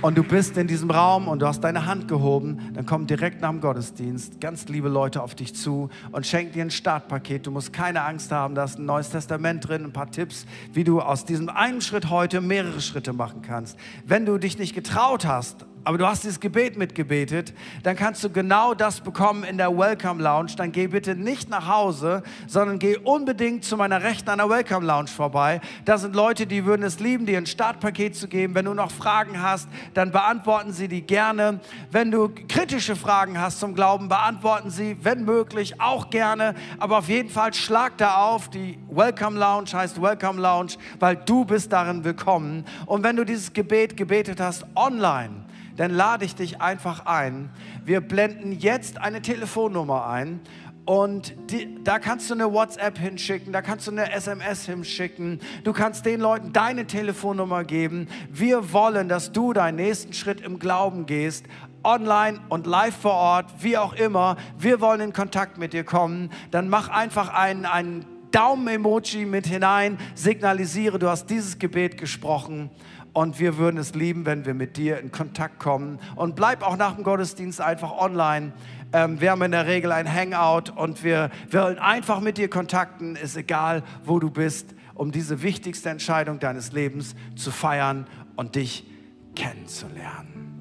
[0.00, 3.40] und du bist in diesem Raum und du hast deine Hand gehoben, dann kommen direkt
[3.40, 7.46] nach dem Gottesdienst ganz liebe Leute auf dich zu und schenken dir ein Startpaket.
[7.46, 10.84] Du musst keine Angst haben, da ist ein neues Testament drin, ein paar Tipps, wie
[10.84, 13.76] du aus diesem einen Schritt heute mehrere Schritte machen kannst.
[14.06, 18.28] Wenn du dich nicht getraut hast, aber du hast dieses Gebet mitgebetet, dann kannst du
[18.28, 20.50] genau das bekommen in der Welcome Lounge.
[20.54, 24.84] Dann geh bitte nicht nach Hause, sondern geh unbedingt zu meiner Rechten an der Welcome
[24.84, 25.62] Lounge vorbei.
[25.86, 28.54] Da sind Leute, die würden es lieben, dir ein Startpaket zu geben.
[28.54, 31.58] Wenn du noch Fragen hast, dann beantworten sie die gerne.
[31.90, 36.54] Wenn du kritische Fragen hast zum Glauben, beantworten sie, wenn möglich, auch gerne.
[36.78, 38.50] Aber auf jeden Fall schlag da auf.
[38.50, 42.66] Die Welcome Lounge heißt Welcome Lounge, weil du bist darin willkommen.
[42.84, 45.47] Und wenn du dieses Gebet gebetet hast online,
[45.78, 47.50] dann lade ich dich einfach ein.
[47.84, 50.40] Wir blenden jetzt eine Telefonnummer ein
[50.84, 55.38] und die, da kannst du eine WhatsApp hinschicken, da kannst du eine SMS hinschicken.
[55.62, 58.08] Du kannst den Leuten deine Telefonnummer geben.
[58.28, 61.46] Wir wollen, dass du deinen nächsten Schritt im Glauben gehst,
[61.84, 64.36] online und live vor Ort, wie auch immer.
[64.58, 66.30] Wir wollen in Kontakt mit dir kommen.
[66.50, 72.70] Dann mach einfach einen, einen Daumen-Emoji mit hinein, signalisiere, du hast dieses Gebet gesprochen
[73.18, 75.98] und wir würden es lieben, wenn wir mit dir in Kontakt kommen.
[76.14, 78.52] Und bleib auch nach dem Gottesdienst einfach online.
[78.92, 83.16] Ähm, wir haben in der Regel ein Hangout und wir, wollen einfach mit dir kontakten,
[83.16, 88.88] ist egal, wo du bist, um diese wichtigste Entscheidung deines Lebens zu feiern und dich
[89.34, 90.60] kennenzulernen.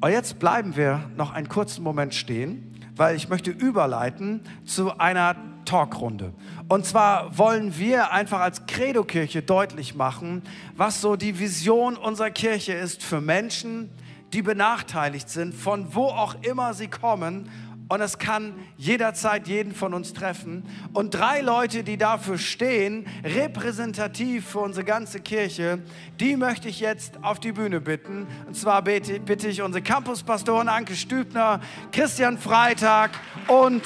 [0.00, 5.36] Und jetzt bleiben wir noch einen kurzen Moment stehen, weil ich möchte überleiten zu einer
[5.64, 6.32] Talkrunde.
[6.68, 10.42] Und zwar wollen wir einfach als Credo-Kirche deutlich machen,
[10.76, 13.90] was so die Vision unserer Kirche ist für Menschen,
[14.32, 17.48] die benachteiligt sind, von wo auch immer sie kommen.
[17.88, 20.64] Und es kann jederzeit jeden von uns treffen.
[20.94, 25.80] Und drei Leute, die dafür stehen, repräsentativ für unsere ganze Kirche,
[26.18, 28.26] die möchte ich jetzt auf die Bühne bitten.
[28.46, 31.60] Und zwar bitte, bitte ich unsere Campuspastoren Anke Stübner,
[31.92, 33.10] Christian Freitag
[33.48, 33.82] und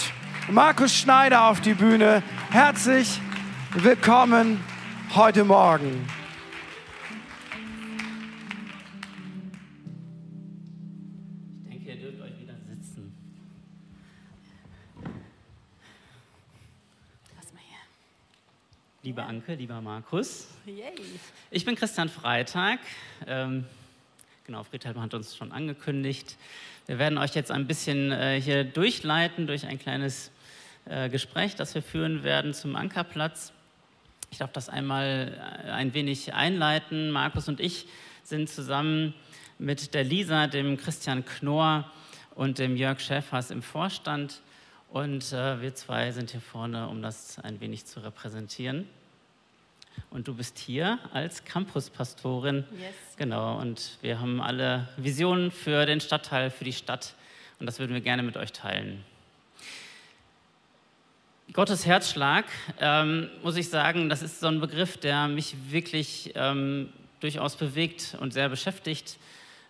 [0.51, 2.23] Markus Schneider auf die Bühne.
[2.51, 3.21] Herzlich
[3.75, 4.61] willkommen
[5.15, 6.18] heute Morgen.
[19.09, 20.93] Liebe Anke, lieber Markus, Yay.
[21.51, 22.79] ich bin Christian Freitag.
[23.27, 23.65] Ähm,
[24.45, 26.37] genau, Friedhelm hat uns schon angekündigt.
[26.85, 30.31] Wir werden euch jetzt ein bisschen äh, hier durchleiten durch ein kleines
[30.85, 33.55] äh, Gespräch, das wir führen werden zum Ankerplatz.
[34.31, 37.11] Ich darf das einmal äh, ein wenig einleiten.
[37.11, 37.87] Markus und ich
[38.25, 39.15] sind zusammen
[39.59, 41.91] mit der Lisa, dem Christian Knorr
[42.35, 44.43] und dem Jörg Schäfers im Vorstand.
[44.91, 48.87] Und äh, wir zwei sind hier vorne, um das ein wenig zu repräsentieren.
[50.11, 52.65] Und du bist hier als Campuspastorin.
[52.73, 52.95] Yes.
[53.17, 57.15] Genau, und wir haben alle Visionen für den Stadtteil, für die Stadt.
[57.61, 59.05] Und das würden wir gerne mit euch teilen.
[61.53, 62.45] Gottes Herzschlag,
[62.79, 68.17] ähm, muss ich sagen, das ist so ein Begriff, der mich wirklich ähm, durchaus bewegt
[68.21, 69.19] und sehr beschäftigt.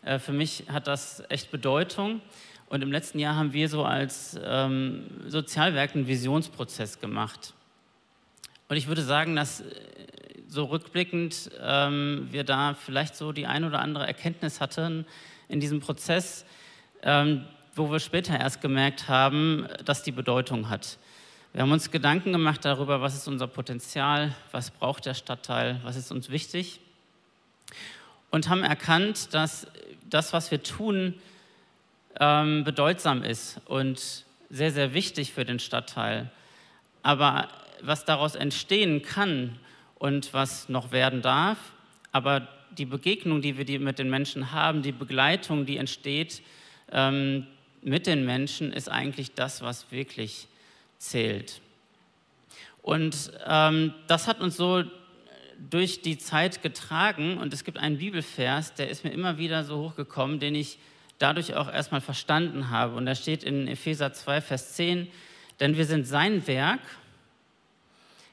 [0.03, 2.21] Äh, für mich hat das echt Bedeutung.
[2.69, 7.55] Und im letzten Jahr haben wir so als ähm, Sozialwerk einen Visionsprozess gemacht.
[8.69, 9.65] Und ich würde sagen, dass äh,
[10.47, 15.07] so rückblickend ähm, wir da vielleicht so die ein oder andere Erkenntnis hatten
[15.49, 16.45] in diesem Prozess,
[17.03, 20.99] ähm, wo wir später erst gemerkt haben, dass die Bedeutung hat.
[21.53, 25.97] Wir haben uns Gedanken gemacht darüber, was ist unser Potenzial, was braucht der Stadtteil, was
[25.97, 26.81] ist uns wichtig
[28.31, 29.67] und haben erkannt, dass
[30.09, 31.15] das, was wir tun,
[32.21, 36.31] ähm, bedeutsam ist und sehr, sehr wichtig für den Stadtteil.
[37.03, 37.49] Aber
[37.83, 39.59] was daraus entstehen kann
[39.97, 41.59] und was noch werden darf,
[42.13, 46.43] aber die Begegnung, die wir mit den Menschen haben, die Begleitung, die entsteht
[46.93, 47.47] ähm,
[47.83, 50.49] mit den Menschen, ist eigentlich das, was wirklich
[50.99, 51.61] zählt.
[52.83, 54.85] Und ähm, das hat uns so
[55.71, 59.79] durch die Zeit getragen und es gibt einen Bibelvers, der ist mir immer wieder so
[59.79, 60.79] hochgekommen, den ich
[61.19, 62.95] dadurch auch erstmal verstanden habe.
[62.95, 65.09] Und da steht in Epheser 2, Vers 10,
[65.59, 66.81] denn wir sind sein Werk,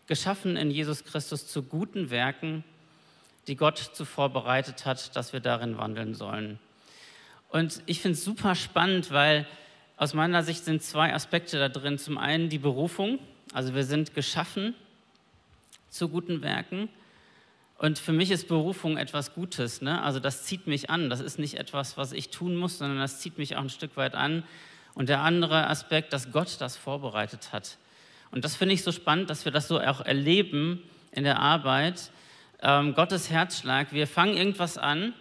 [0.07, 2.63] geschaffen in Jesus Christus zu guten Werken,
[3.47, 6.59] die Gott zuvor bereitet hat, dass wir darin wandeln sollen.
[7.49, 9.47] Und ich finde es super spannend, weil
[9.97, 11.97] aus meiner Sicht sind zwei Aspekte da drin.
[11.97, 13.19] Zum einen die Berufung,
[13.53, 14.75] also wir sind geschaffen
[15.89, 16.89] zu guten Werken.
[17.77, 19.81] Und für mich ist Berufung etwas Gutes.
[19.81, 20.01] Ne?
[20.01, 21.09] Also das zieht mich an.
[21.09, 23.95] Das ist nicht etwas, was ich tun muss, sondern das zieht mich auch ein Stück
[23.97, 24.43] weit an.
[24.93, 27.77] Und der andere Aspekt, dass Gott das vorbereitet hat.
[28.35, 32.11] Und das finde ich so spannend, dass wir das so auch erleben in der Arbeit.
[32.61, 35.13] Ähm, Gottes Herzschlag, wir fangen irgendwas an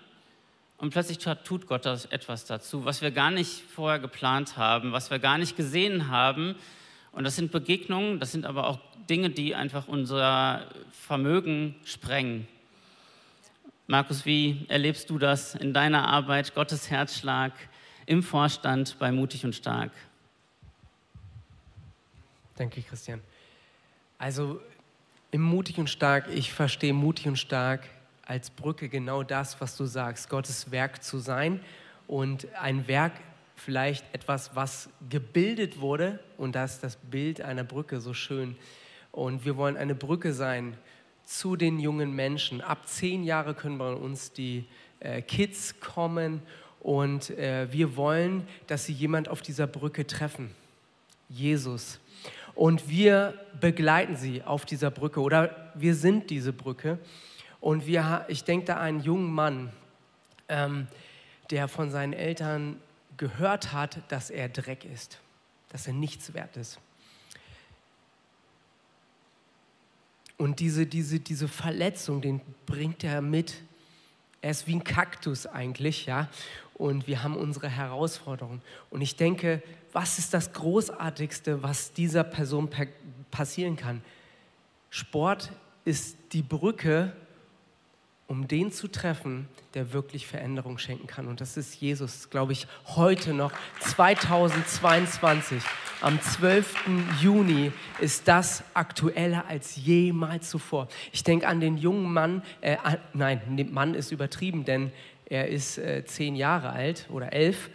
[0.79, 5.21] und plötzlich tut Gott etwas dazu, was wir gar nicht vorher geplant haben, was wir
[5.21, 6.57] gar nicht gesehen haben.
[7.13, 12.49] Und das sind Begegnungen, das sind aber auch Dinge, die einfach unser Vermögen sprengen.
[13.87, 17.53] Markus, wie erlebst du das in deiner Arbeit, Gottes Herzschlag
[18.07, 19.93] im Vorstand bei Mutig und Stark?
[22.57, 23.21] Danke, Christian.
[24.17, 24.61] Also
[25.33, 27.89] im Mutig und Stark, ich verstehe Mutig und Stark
[28.25, 31.61] als Brücke genau das, was du sagst, Gottes Werk zu sein
[32.07, 33.13] und ein Werk
[33.57, 38.57] vielleicht etwas, was gebildet wurde und das ist das Bild einer Brücke so schön.
[39.11, 40.77] Und wir wollen eine Brücke sein
[41.25, 42.61] zu den jungen Menschen.
[42.61, 44.65] Ab zehn Jahre können bei uns die
[45.01, 46.41] äh, Kids kommen
[46.79, 50.55] und äh, wir wollen, dass sie jemand auf dieser Brücke treffen.
[51.29, 51.99] Jesus.
[52.55, 56.99] Und wir begleiten sie auf dieser Brücke oder wir sind diese Brücke.
[57.61, 59.73] Und wir, ich denke da an einen jungen Mann,
[60.49, 60.87] ähm,
[61.51, 62.77] der von seinen Eltern
[63.17, 65.19] gehört hat, dass er Dreck ist,
[65.71, 66.79] dass er nichts wert ist.
[70.37, 73.63] Und diese, diese, diese Verletzung, den bringt er mit.
[74.45, 76.29] Er ist wie ein Kaktus eigentlich, ja.
[76.75, 78.61] Und wir haben unsere Herausforderungen.
[78.91, 79.63] Und ich denke,
[79.95, 82.69] was ist das Großartigste, was dieser Person
[83.31, 84.03] passieren kann?
[84.91, 85.51] Sport
[85.87, 87.17] ist die Brücke,
[88.27, 91.29] um den zu treffen, der wirklich Veränderung schenken kann.
[91.29, 95.63] Und das ist Jesus, glaube ich, heute noch, 2022.
[96.01, 96.75] Am 12.
[97.21, 100.89] Juni ist das aktueller als jemals zuvor.
[101.13, 102.77] Ich denke an den jungen Mann, äh,
[103.13, 104.91] nein, Mann ist übertrieben, denn
[105.27, 107.71] er ist äh, zehn Jahre alt oder elf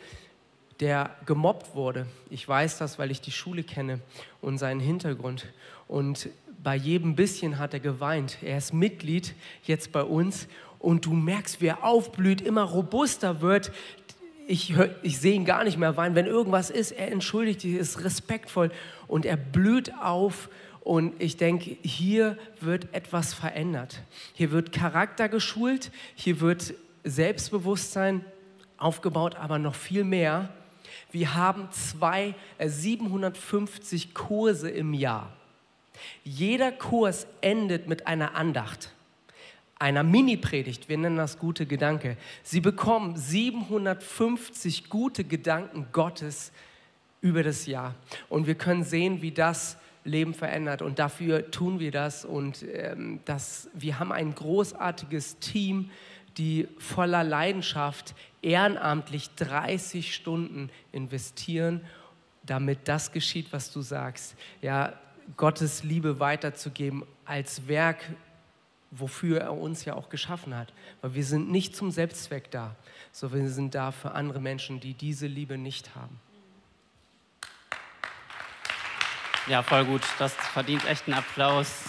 [0.79, 2.05] der gemobbt wurde.
[2.29, 3.99] Ich weiß das, weil ich die Schule kenne
[4.41, 5.47] und seinen Hintergrund.
[5.87, 6.29] Und
[6.63, 8.37] bei jedem bisschen hat er geweint.
[8.41, 9.33] Er ist Mitglied
[9.63, 10.47] jetzt bei uns
[10.77, 13.71] und du merkst, wie er aufblüht, immer robuster wird.
[14.47, 16.15] ich, ich sehe ihn gar nicht mehr weinen.
[16.15, 18.71] Wenn irgendwas ist, er entschuldigt sich, ist respektvoll
[19.07, 20.49] und er blüht auf.
[20.81, 24.01] Und ich denke, hier wird etwas verändert.
[24.33, 28.25] Hier wird Charakter geschult, hier wird Selbstbewusstsein
[28.77, 30.49] aufgebaut, aber noch viel mehr.
[31.11, 35.35] Wir haben zwei, äh, 750 Kurse im Jahr.
[36.23, 38.93] Jeder Kurs endet mit einer Andacht
[39.79, 42.17] einer Mini-Predigt, wir nennen das gute Gedanke.
[42.43, 46.51] Sie bekommen 750 gute Gedanken Gottes
[47.21, 47.95] über das Jahr.
[48.27, 50.81] Und wir können sehen, wie das Leben verändert.
[50.81, 52.25] Und dafür tun wir das.
[52.25, 55.89] Und ähm, das, wir haben ein großartiges Team,
[56.37, 61.81] die voller Leidenschaft ehrenamtlich 30 Stunden investieren,
[62.43, 64.35] damit das geschieht, was du sagst.
[64.61, 64.93] Ja,
[65.37, 68.03] Gottes Liebe weiterzugeben als Werk
[68.91, 70.73] wofür er uns ja auch geschaffen hat.
[71.01, 72.75] Weil wir sind nicht zum Selbstzweck da,
[73.11, 76.19] sondern wir sind da für andere Menschen, die diese Liebe nicht haben.
[79.47, 80.01] Ja, voll gut.
[80.19, 81.85] Das verdient echt einen Applaus.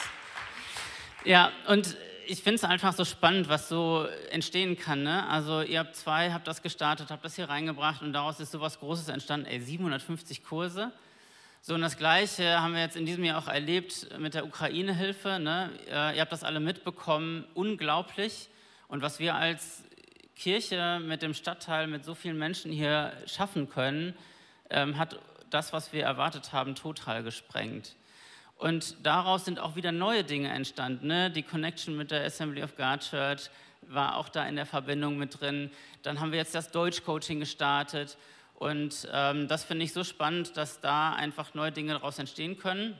[1.24, 5.02] Ja, und ich finde es einfach so spannend, was so entstehen kann.
[5.02, 5.26] Ne?
[5.28, 8.60] Also ihr habt zwei, habt das gestartet, habt das hier reingebracht und daraus ist so
[8.60, 9.46] was Großes entstanden.
[9.46, 10.92] Ey, 750 Kurse.
[11.62, 15.38] So, und das Gleiche haben wir jetzt in diesem Jahr auch erlebt mit der Ukraine-Hilfe.
[15.38, 15.70] Ne?
[15.88, 18.48] Ihr habt das alle mitbekommen, unglaublich.
[18.88, 19.84] Und was wir als
[20.36, 24.14] Kirche mit dem Stadtteil, mit so vielen Menschen hier schaffen können,
[24.70, 27.94] ähm, hat das, was wir erwartet haben, total gesprengt.
[28.56, 31.08] Und daraus sind auch wieder neue Dinge entstanden.
[31.08, 31.30] Ne?
[31.30, 33.50] Die Connection mit der Assembly of God Church
[33.82, 35.70] war auch da in der Verbindung mit drin.
[36.04, 38.16] Dann haben wir jetzt das Deutsch-Coaching gestartet.
[38.60, 42.94] Und ähm, das finde ich so spannend, dass da einfach neue Dinge daraus entstehen können.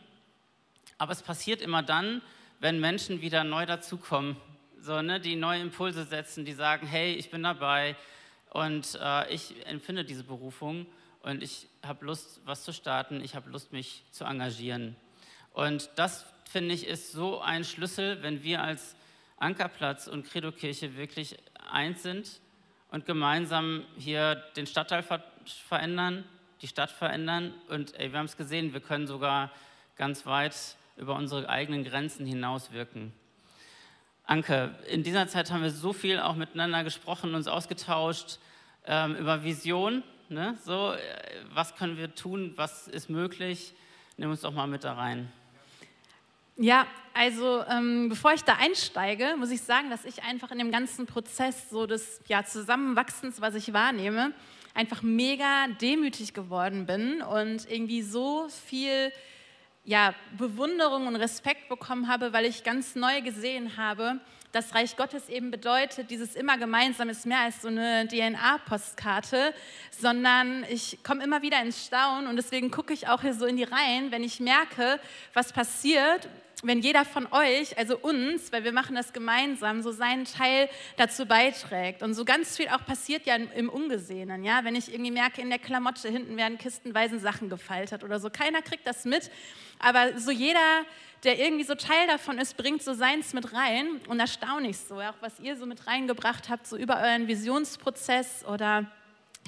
[0.96, 2.22] Aber es passiert immer dann,
[2.60, 4.38] wenn Menschen wieder neu dazukommen,
[4.80, 7.94] so, ne, die neue Impulse setzen, die sagen, hey, ich bin dabei
[8.48, 10.86] und äh, ich empfinde diese Berufung
[11.20, 14.96] und ich habe Lust, was zu starten, ich habe Lust, mich zu engagieren.
[15.52, 18.96] Und das, finde ich, ist so ein Schlüssel, wenn wir als
[19.36, 21.36] Ankerplatz und Credo-Kirche wirklich
[21.70, 22.40] eins sind
[22.90, 25.02] und gemeinsam hier den Stadtteil
[25.52, 26.24] verändern,
[26.62, 27.54] die Stadt verändern.
[27.68, 29.50] Und ey, wir haben es gesehen, wir können sogar
[29.96, 30.54] ganz weit
[30.96, 33.12] über unsere eigenen Grenzen hinaus wirken.
[34.24, 38.38] Anke, in dieser Zeit haben wir so viel auch miteinander gesprochen, uns ausgetauscht
[38.86, 40.04] ähm, über Vision.
[40.28, 40.56] Ne?
[40.64, 40.98] So, äh,
[41.52, 42.52] was können wir tun?
[42.56, 43.74] Was ist möglich?
[44.16, 45.32] Nimm uns doch mal mit da rein.
[46.56, 50.70] Ja, also ähm, bevor ich da einsteige, muss ich sagen, dass ich einfach in dem
[50.70, 54.32] ganzen Prozess so des ja, Zusammenwachsens, was ich wahrnehme,
[54.74, 59.12] einfach mega demütig geworden bin und irgendwie so viel
[59.84, 64.20] ja, Bewunderung und Respekt bekommen habe, weil ich ganz neu gesehen habe,
[64.52, 69.54] dass Reich Gottes eben bedeutet, dieses immer gemeinsam ist mehr als so eine DNA-Postkarte,
[69.90, 73.56] sondern ich komme immer wieder ins Staunen und deswegen gucke ich auch hier so in
[73.56, 74.98] die Reihen, wenn ich merke,
[75.34, 76.28] was passiert
[76.62, 81.26] wenn jeder von euch, also uns, weil wir machen das gemeinsam, so seinen Teil dazu
[81.26, 82.02] beiträgt.
[82.02, 84.64] Und so ganz viel auch passiert ja im Ungesehenen, ja.
[84.64, 88.28] Wenn ich irgendwie merke, in der Klamotte hinten werden kistenweise Sachen gefaltet oder so.
[88.30, 89.30] Keiner kriegt das mit,
[89.78, 90.84] aber so jeder,
[91.24, 94.00] der irgendwie so Teil davon ist, bringt so seins mit rein.
[94.08, 97.28] Und da staune ich so, auch was ihr so mit reingebracht habt, so über euren
[97.28, 98.90] Visionsprozess oder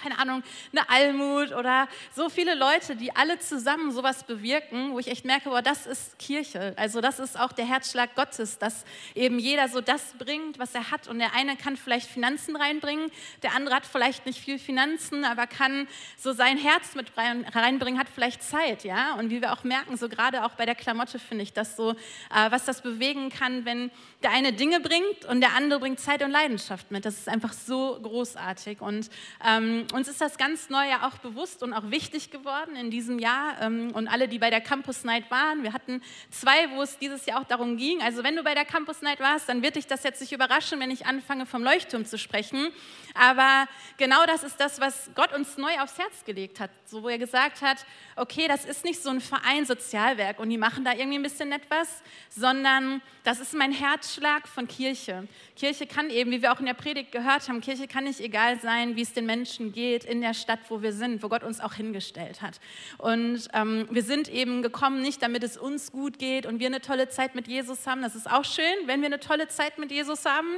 [0.01, 5.09] keine Ahnung, eine Almut oder so viele Leute, die alle zusammen sowas bewirken, wo ich
[5.09, 6.75] echt merke, boah, das ist Kirche.
[6.77, 8.85] Also das ist auch der Herzschlag Gottes, dass
[9.15, 11.09] eben jeder so das bringt, was er hat.
[11.09, 13.11] Und der eine kann vielleicht Finanzen reinbringen,
[13.43, 15.87] der andere hat vielleicht nicht viel Finanzen, aber kann
[16.17, 19.15] so sein Herz mit reinbringen, hat vielleicht Zeit, ja.
[19.15, 21.93] Und wie wir auch merken, so gerade auch bei der Klamotte finde ich das so,
[21.93, 23.91] äh, was das bewegen kann, wenn
[24.23, 27.05] der eine Dinge bringt und der andere bringt Zeit und Leidenschaft mit.
[27.05, 28.81] Das ist einfach so großartig.
[28.81, 29.11] Und
[29.47, 33.19] ähm, uns ist das ganz neu ja auch bewusst und auch wichtig geworden in diesem
[33.19, 33.61] Jahr.
[33.61, 37.27] Ähm, und alle, die bei der Campus Night waren, wir hatten zwei, wo es dieses
[37.27, 38.03] Jahr auch darum ging.
[38.03, 40.81] Also wenn du bei der Campus Night warst, dann wird dich das jetzt nicht überraschen,
[40.81, 42.69] wenn ich anfange, vom Leuchtturm zu sprechen.
[43.15, 43.67] Aber
[43.99, 46.71] genau das ist das, was Gott uns neu aufs Herz gelegt hat.
[46.85, 47.85] So, wo er gesagt hat,
[48.17, 51.53] okay, das ist nicht so ein Verein Sozialwerk und die machen da irgendwie ein bisschen
[51.53, 55.29] etwas, sondern das ist mein Herzschlag von Kirche.
[55.57, 58.61] Kirche kann eben, wie wir auch in der Predigt gehört haben, Kirche kann nicht egal
[58.61, 61.61] sein, wie es den Menschen geht in der Stadt, wo wir sind, wo Gott uns
[61.61, 62.61] auch hingestellt hat.
[62.99, 66.81] Und ähm, wir sind eben gekommen, nicht damit es uns gut geht und wir eine
[66.81, 68.03] tolle Zeit mit Jesus haben.
[68.03, 70.49] Das ist auch schön, wenn wir eine tolle Zeit mit Jesus haben.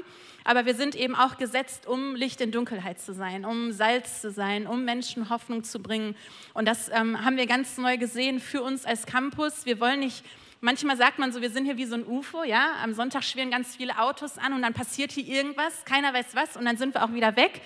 [0.44, 4.30] Aber wir sind eben auch gesetzt, um Licht in Dunkelheit zu sein, um Salz zu
[4.30, 6.16] sein, um Menschen Hoffnung zu bringen.
[6.52, 9.64] Und das ähm, haben wir ganz neu gesehen für uns als Campus.
[9.64, 10.24] Wir wollen nicht
[10.64, 12.76] Manchmal sagt man so, wir sind hier wie so ein UFO, ja.
[12.82, 16.56] Am Sonntag schwirren ganz viele Autos an und dann passiert hier irgendwas, keiner weiß was
[16.56, 17.60] und dann sind wir auch wieder weg.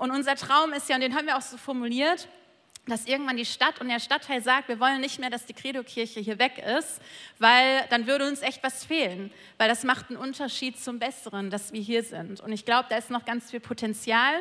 [0.00, 2.26] Und unser Traum ist ja, und den haben wir auch so formuliert,
[2.86, 6.20] dass irgendwann die Stadt und der Stadtteil sagt, wir wollen nicht mehr, dass die Credo-Kirche
[6.20, 7.02] hier weg ist,
[7.38, 11.74] weil dann würde uns echt was fehlen, weil das macht einen Unterschied zum Besseren, dass
[11.74, 12.40] wir hier sind.
[12.40, 14.40] Und ich glaube, da ist noch ganz viel Potenzial.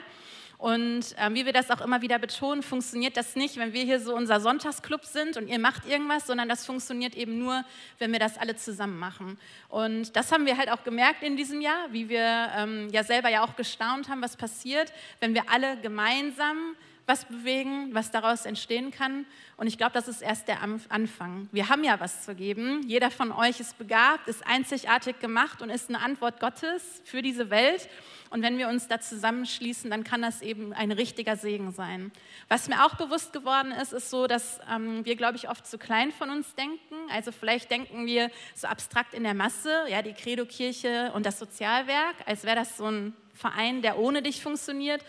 [0.60, 4.02] Und ähm, wie wir das auch immer wieder betonen, funktioniert das nicht, wenn wir hier
[4.02, 7.64] so unser Sonntagsclub sind und ihr macht irgendwas, sondern das funktioniert eben nur,
[7.98, 9.40] wenn wir das alle zusammen machen.
[9.70, 13.30] Und das haben wir halt auch gemerkt in diesem Jahr, wie wir ähm, ja selber
[13.30, 14.92] ja auch gestaunt haben, was passiert,
[15.22, 16.76] wenn wir alle gemeinsam
[17.10, 19.26] was bewegen, was daraus entstehen kann.
[19.58, 21.50] Und ich glaube, das ist erst der Anfang.
[21.52, 22.84] Wir haben ja was zu geben.
[22.88, 27.50] Jeder von euch ist begabt, ist einzigartig gemacht und ist eine Antwort Gottes für diese
[27.50, 27.90] Welt.
[28.30, 32.12] Und wenn wir uns da zusammenschließen, dann kann das eben ein richtiger Segen sein.
[32.48, 35.80] Was mir auch bewusst geworden ist, ist so, dass ähm, wir, glaube ich, oft zu
[35.80, 36.96] klein von uns denken.
[37.12, 42.16] Also vielleicht denken wir so abstrakt in der Masse, ja, die Credo-Kirche und das Sozialwerk,
[42.28, 45.04] als wäre das so ein Verein, der ohne dich funktioniert.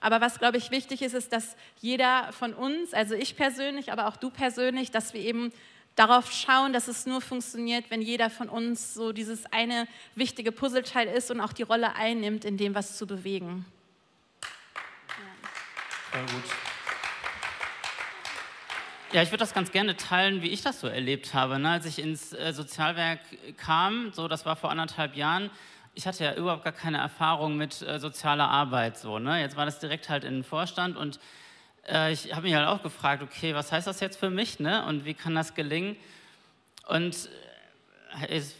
[0.00, 4.08] Aber was, glaube ich, wichtig ist, ist, dass jeder von uns, also ich persönlich, aber
[4.08, 5.52] auch du persönlich, dass wir eben
[5.96, 11.08] darauf schauen, dass es nur funktioniert, wenn jeder von uns so dieses eine wichtige Puzzleteil
[11.08, 13.64] ist und auch die Rolle einnimmt, in dem was zu bewegen.
[16.10, 16.44] Voll gut.
[19.12, 21.58] Ja, ich würde das ganz gerne teilen, wie ich das so erlebt habe.
[21.58, 21.70] Ne?
[21.70, 23.20] Als ich ins äh, Sozialwerk
[23.56, 25.50] kam, so das war vor anderthalb Jahren,
[25.98, 28.96] ich hatte ja überhaupt gar keine Erfahrung mit äh, sozialer Arbeit.
[28.96, 29.40] So, ne?
[29.40, 31.18] Jetzt war das direkt halt in den Vorstand und
[31.88, 34.86] äh, ich habe mich halt auch gefragt, okay, was heißt das jetzt für mich ne?
[34.86, 35.96] und wie kann das gelingen?
[36.86, 37.28] Und
[38.22, 38.54] äh, ist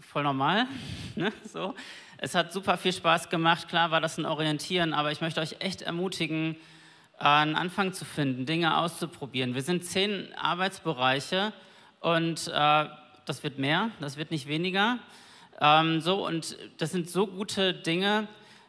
[0.00, 0.66] voll normal.
[1.16, 1.32] Ne?
[1.52, 1.74] So.
[2.18, 5.56] Es hat super viel Spaß gemacht, klar war das ein Orientieren, aber ich möchte euch
[5.58, 6.54] echt ermutigen,
[7.18, 9.56] äh, einen Anfang zu finden, Dinge auszuprobieren.
[9.56, 11.52] Wir sind zehn Arbeitsbereiche
[11.98, 12.86] und äh,
[13.24, 15.00] das wird mehr, das wird nicht weniger.
[15.60, 18.28] Ähm, so, und das sind so gute Dinge.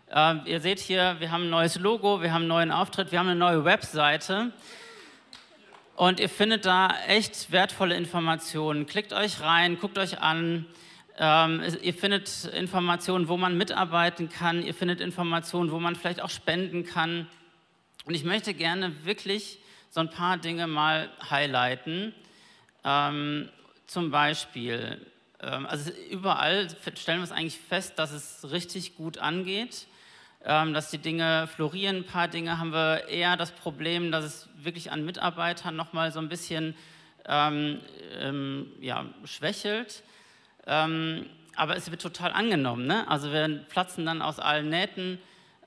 [0.10, 3.20] Ähm, ihr seht hier, wir haben ein neues Logo, wir haben einen neuen Auftritt, wir
[3.20, 4.54] haben eine neue Webseite.
[5.96, 8.86] Und ihr findet da echt wertvolle Informationen.
[8.86, 10.66] Klickt euch rein, guckt euch an.
[11.18, 14.62] Ähm, ihr findet Informationen, wo man mitarbeiten kann.
[14.62, 17.28] Ihr findet Informationen, wo man vielleicht auch spenden kann.
[18.06, 19.60] Und ich möchte gerne wirklich
[19.90, 22.14] so ein paar Dinge mal highlighten.
[22.86, 23.50] Ähm,
[23.88, 25.06] zum Beispiel,
[25.40, 29.88] also überall stellen wir es eigentlich fest, dass es richtig gut angeht,
[30.44, 31.98] ähm, dass die Dinge florieren.
[31.98, 36.20] Ein paar Dinge haben wir eher das Problem, dass es wirklich an Mitarbeitern nochmal so
[36.20, 36.76] ein bisschen
[37.28, 37.82] ähm,
[38.20, 40.04] ähm, ja, schwächelt.
[40.66, 42.86] Ähm, aber es wird total angenommen.
[42.86, 43.08] Ne?
[43.08, 45.20] Also wir platzen dann aus allen Nähten.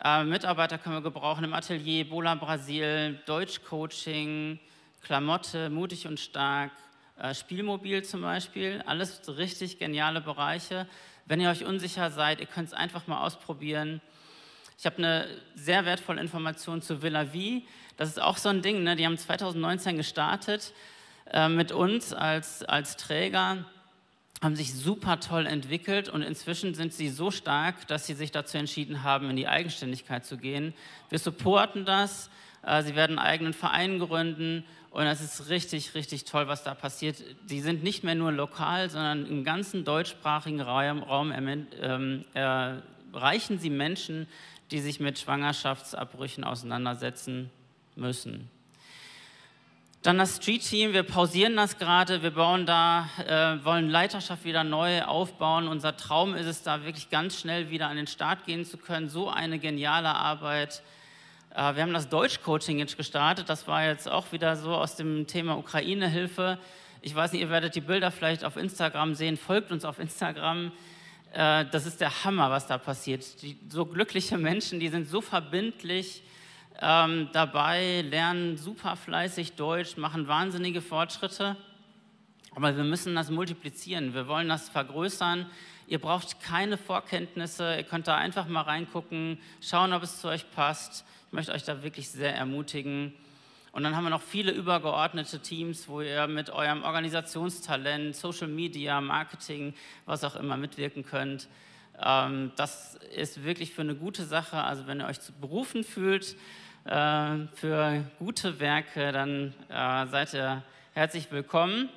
[0.02, 4.58] Äh, Mitarbeiter können wir gebrauchen im Atelier, Bola Brasil, Deutschcoaching,
[5.02, 6.70] Klamotte, mutig und stark,
[7.34, 10.86] Spielmobil zum Beispiel, alles richtig geniale Bereiche.
[11.26, 14.00] Wenn ihr euch unsicher seid, ihr könnt es einfach mal ausprobieren.
[14.78, 17.60] Ich habe eine sehr wertvolle Information zu Villa V.
[17.98, 18.96] Das ist auch so ein Ding, ne?
[18.96, 20.72] die haben 2019 gestartet
[21.30, 23.66] äh, mit uns als, als Träger,
[24.42, 28.56] haben sich super toll entwickelt und inzwischen sind sie so stark, dass sie sich dazu
[28.56, 30.72] entschieden haben, in die Eigenständigkeit zu gehen.
[31.10, 32.30] Wir supporten das.
[32.62, 36.74] Äh, sie werden einen eigenen Verein gründen und es ist richtig, richtig toll, was da
[36.74, 37.22] passiert.
[37.48, 43.70] Die sind nicht mehr nur lokal, sondern im ganzen deutschsprachigen Raum, Raum ähm, erreichen sie
[43.70, 44.26] Menschen,
[44.72, 47.50] die sich mit Schwangerschaftsabbrüchen auseinandersetzen
[47.94, 48.50] müssen.
[50.02, 54.64] Dann das Street Team, wir pausieren das gerade, wir bauen da, äh, wollen Leiterschaft wieder
[54.64, 55.68] neu aufbauen.
[55.68, 59.08] Unser Traum ist es, da wirklich ganz schnell wieder an den Start gehen zu können.
[59.08, 60.99] So eine geniale Arbeit äh,
[61.52, 63.48] wir haben das Deutsch-Coaching jetzt gestartet.
[63.48, 66.58] Das war jetzt auch wieder so aus dem Thema Ukraine-Hilfe.
[67.02, 69.36] Ich weiß nicht, ihr werdet die Bilder vielleicht auf Instagram sehen.
[69.36, 70.70] Folgt uns auf Instagram.
[71.32, 73.42] Äh, das ist der Hammer, was da passiert.
[73.42, 76.22] Die, so glückliche Menschen, die sind so verbindlich
[76.80, 81.56] ähm, dabei, lernen super fleißig Deutsch, machen wahnsinnige Fortschritte.
[82.54, 84.14] Aber wir müssen das multiplizieren.
[84.14, 85.46] Wir wollen das vergrößern.
[85.90, 87.74] Ihr braucht keine Vorkenntnisse.
[87.76, 91.04] Ihr könnt da einfach mal reingucken, schauen, ob es zu euch passt.
[91.26, 93.12] Ich möchte euch da wirklich sehr ermutigen.
[93.72, 99.00] Und dann haben wir noch viele übergeordnete Teams, wo ihr mit eurem Organisationstalent, Social Media,
[99.00, 99.74] Marketing,
[100.06, 101.48] was auch immer mitwirken könnt.
[102.00, 104.58] Ähm, das ist wirklich für eine gute Sache.
[104.62, 106.36] Also wenn ihr euch zu berufen fühlt
[106.84, 110.62] äh, für gute Werke, dann äh, seid ihr
[110.94, 111.88] herzlich willkommen.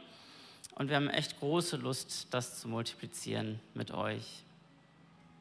[0.76, 4.44] Und wir haben echt große Lust, das zu multiplizieren mit euch.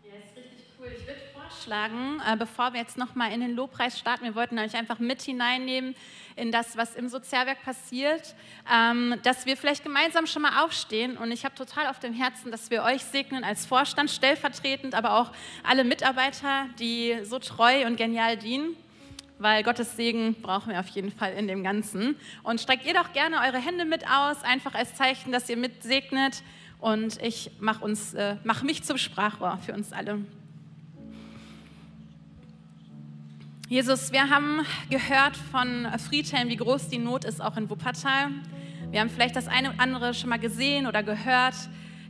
[0.04, 0.88] Ja, ist richtig cool.
[0.94, 4.74] Ich würde vorschlagen, äh, bevor wir jetzt nochmal in den Lobpreis starten, wir wollten euch
[4.74, 5.94] einfach mit hineinnehmen
[6.36, 8.34] in das, was im Sozialwerk passiert,
[8.72, 11.16] ähm, dass wir vielleicht gemeinsam schon mal aufstehen.
[11.16, 15.18] Und ich habe total auf dem Herzen, dass wir euch segnen als Vorstand stellvertretend, aber
[15.18, 18.76] auch alle Mitarbeiter, die so treu und genial dienen.
[19.42, 22.16] Weil Gottes Segen brauchen wir auf jeden Fall in dem Ganzen.
[22.42, 26.42] Und streckt ihr doch gerne eure Hände mit aus, einfach als Zeichen, dass ihr mitsegnet.
[26.78, 27.84] Und ich mache
[28.14, 30.20] äh, mach mich zum Sprachrohr für uns alle.
[33.68, 38.30] Jesus, wir haben gehört von Friedhelm, wie groß die Not ist, auch in Wuppertal.
[38.90, 41.54] Wir haben vielleicht das eine oder andere schon mal gesehen oder gehört.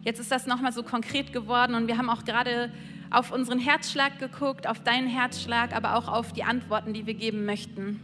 [0.03, 2.72] Jetzt ist das nochmal so konkret geworden und wir haben auch gerade
[3.13, 7.45] auf unseren Herzschlag geguckt, auf deinen Herzschlag, aber auch auf die Antworten, die wir geben
[7.45, 8.01] möchten.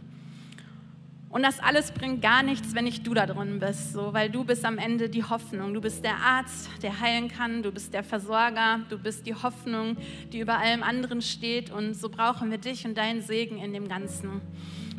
[1.29, 4.43] Und das alles bringt gar nichts, wenn nicht du da drin bist, so, weil du
[4.43, 5.75] bist am Ende die Hoffnung.
[5.75, 9.95] Du bist der Arzt, der heilen kann, du bist der Versorger, du bist die Hoffnung,
[10.33, 11.69] die über allem anderen steht.
[11.69, 14.41] Und so brauchen wir dich und deinen Segen in dem Ganzen.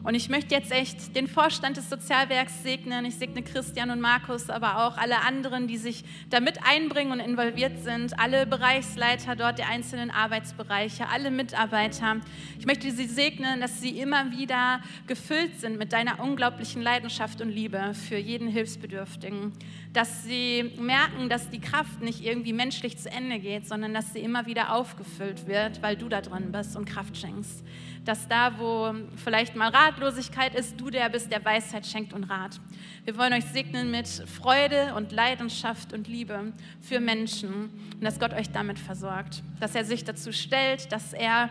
[0.03, 3.05] Und ich möchte jetzt echt den Vorstand des Sozialwerks segnen.
[3.05, 7.79] Ich segne Christian und Markus, aber auch alle anderen, die sich damit einbringen und involviert
[7.85, 8.19] sind.
[8.19, 12.17] Alle Bereichsleiter dort der einzelnen Arbeitsbereiche, alle Mitarbeiter.
[12.59, 17.51] Ich möchte sie segnen, dass sie immer wieder gefüllt sind mit deiner unglaublichen Leidenschaft und
[17.51, 19.53] Liebe für jeden Hilfsbedürftigen.
[19.93, 24.21] Dass sie merken, dass die Kraft nicht irgendwie menschlich zu Ende geht, sondern dass sie
[24.21, 27.65] immer wieder aufgefüllt wird, weil du da drin bist und Kraft schenkst
[28.05, 32.59] dass da, wo vielleicht mal Ratlosigkeit ist, du der bist, der Weisheit schenkt und Rat.
[33.05, 38.33] Wir wollen euch segnen mit Freude und Leidenschaft und Liebe für Menschen und dass Gott
[38.33, 41.51] euch damit versorgt, dass er sich dazu stellt, dass er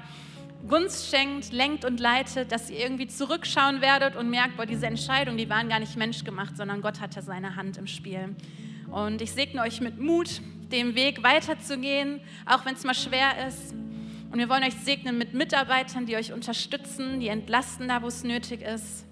[0.68, 5.38] Gunst schenkt, lenkt und leitet, dass ihr irgendwie zurückschauen werdet und merkt, boah, diese Entscheidungen,
[5.38, 8.36] die waren gar nicht menschgemacht, sondern Gott hatte seine Hand im Spiel.
[8.92, 10.42] Und ich segne euch mit Mut,
[10.72, 13.74] den Weg weiterzugehen, auch wenn es mal schwer ist,
[14.32, 18.24] und wir wollen euch segnen mit Mitarbeitern, die euch unterstützen, die entlasten da, wo es
[18.24, 19.06] nötig ist.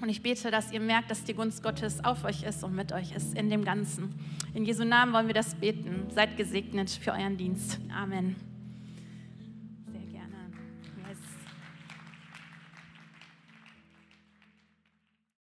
[0.00, 2.92] Und ich bete, dass ihr merkt, dass die Gunst Gottes auf euch ist und mit
[2.92, 4.14] euch ist in dem Ganzen.
[4.54, 6.06] In Jesu Namen wollen wir das beten.
[6.14, 7.80] Seid gesegnet für euren Dienst.
[7.92, 8.36] Amen.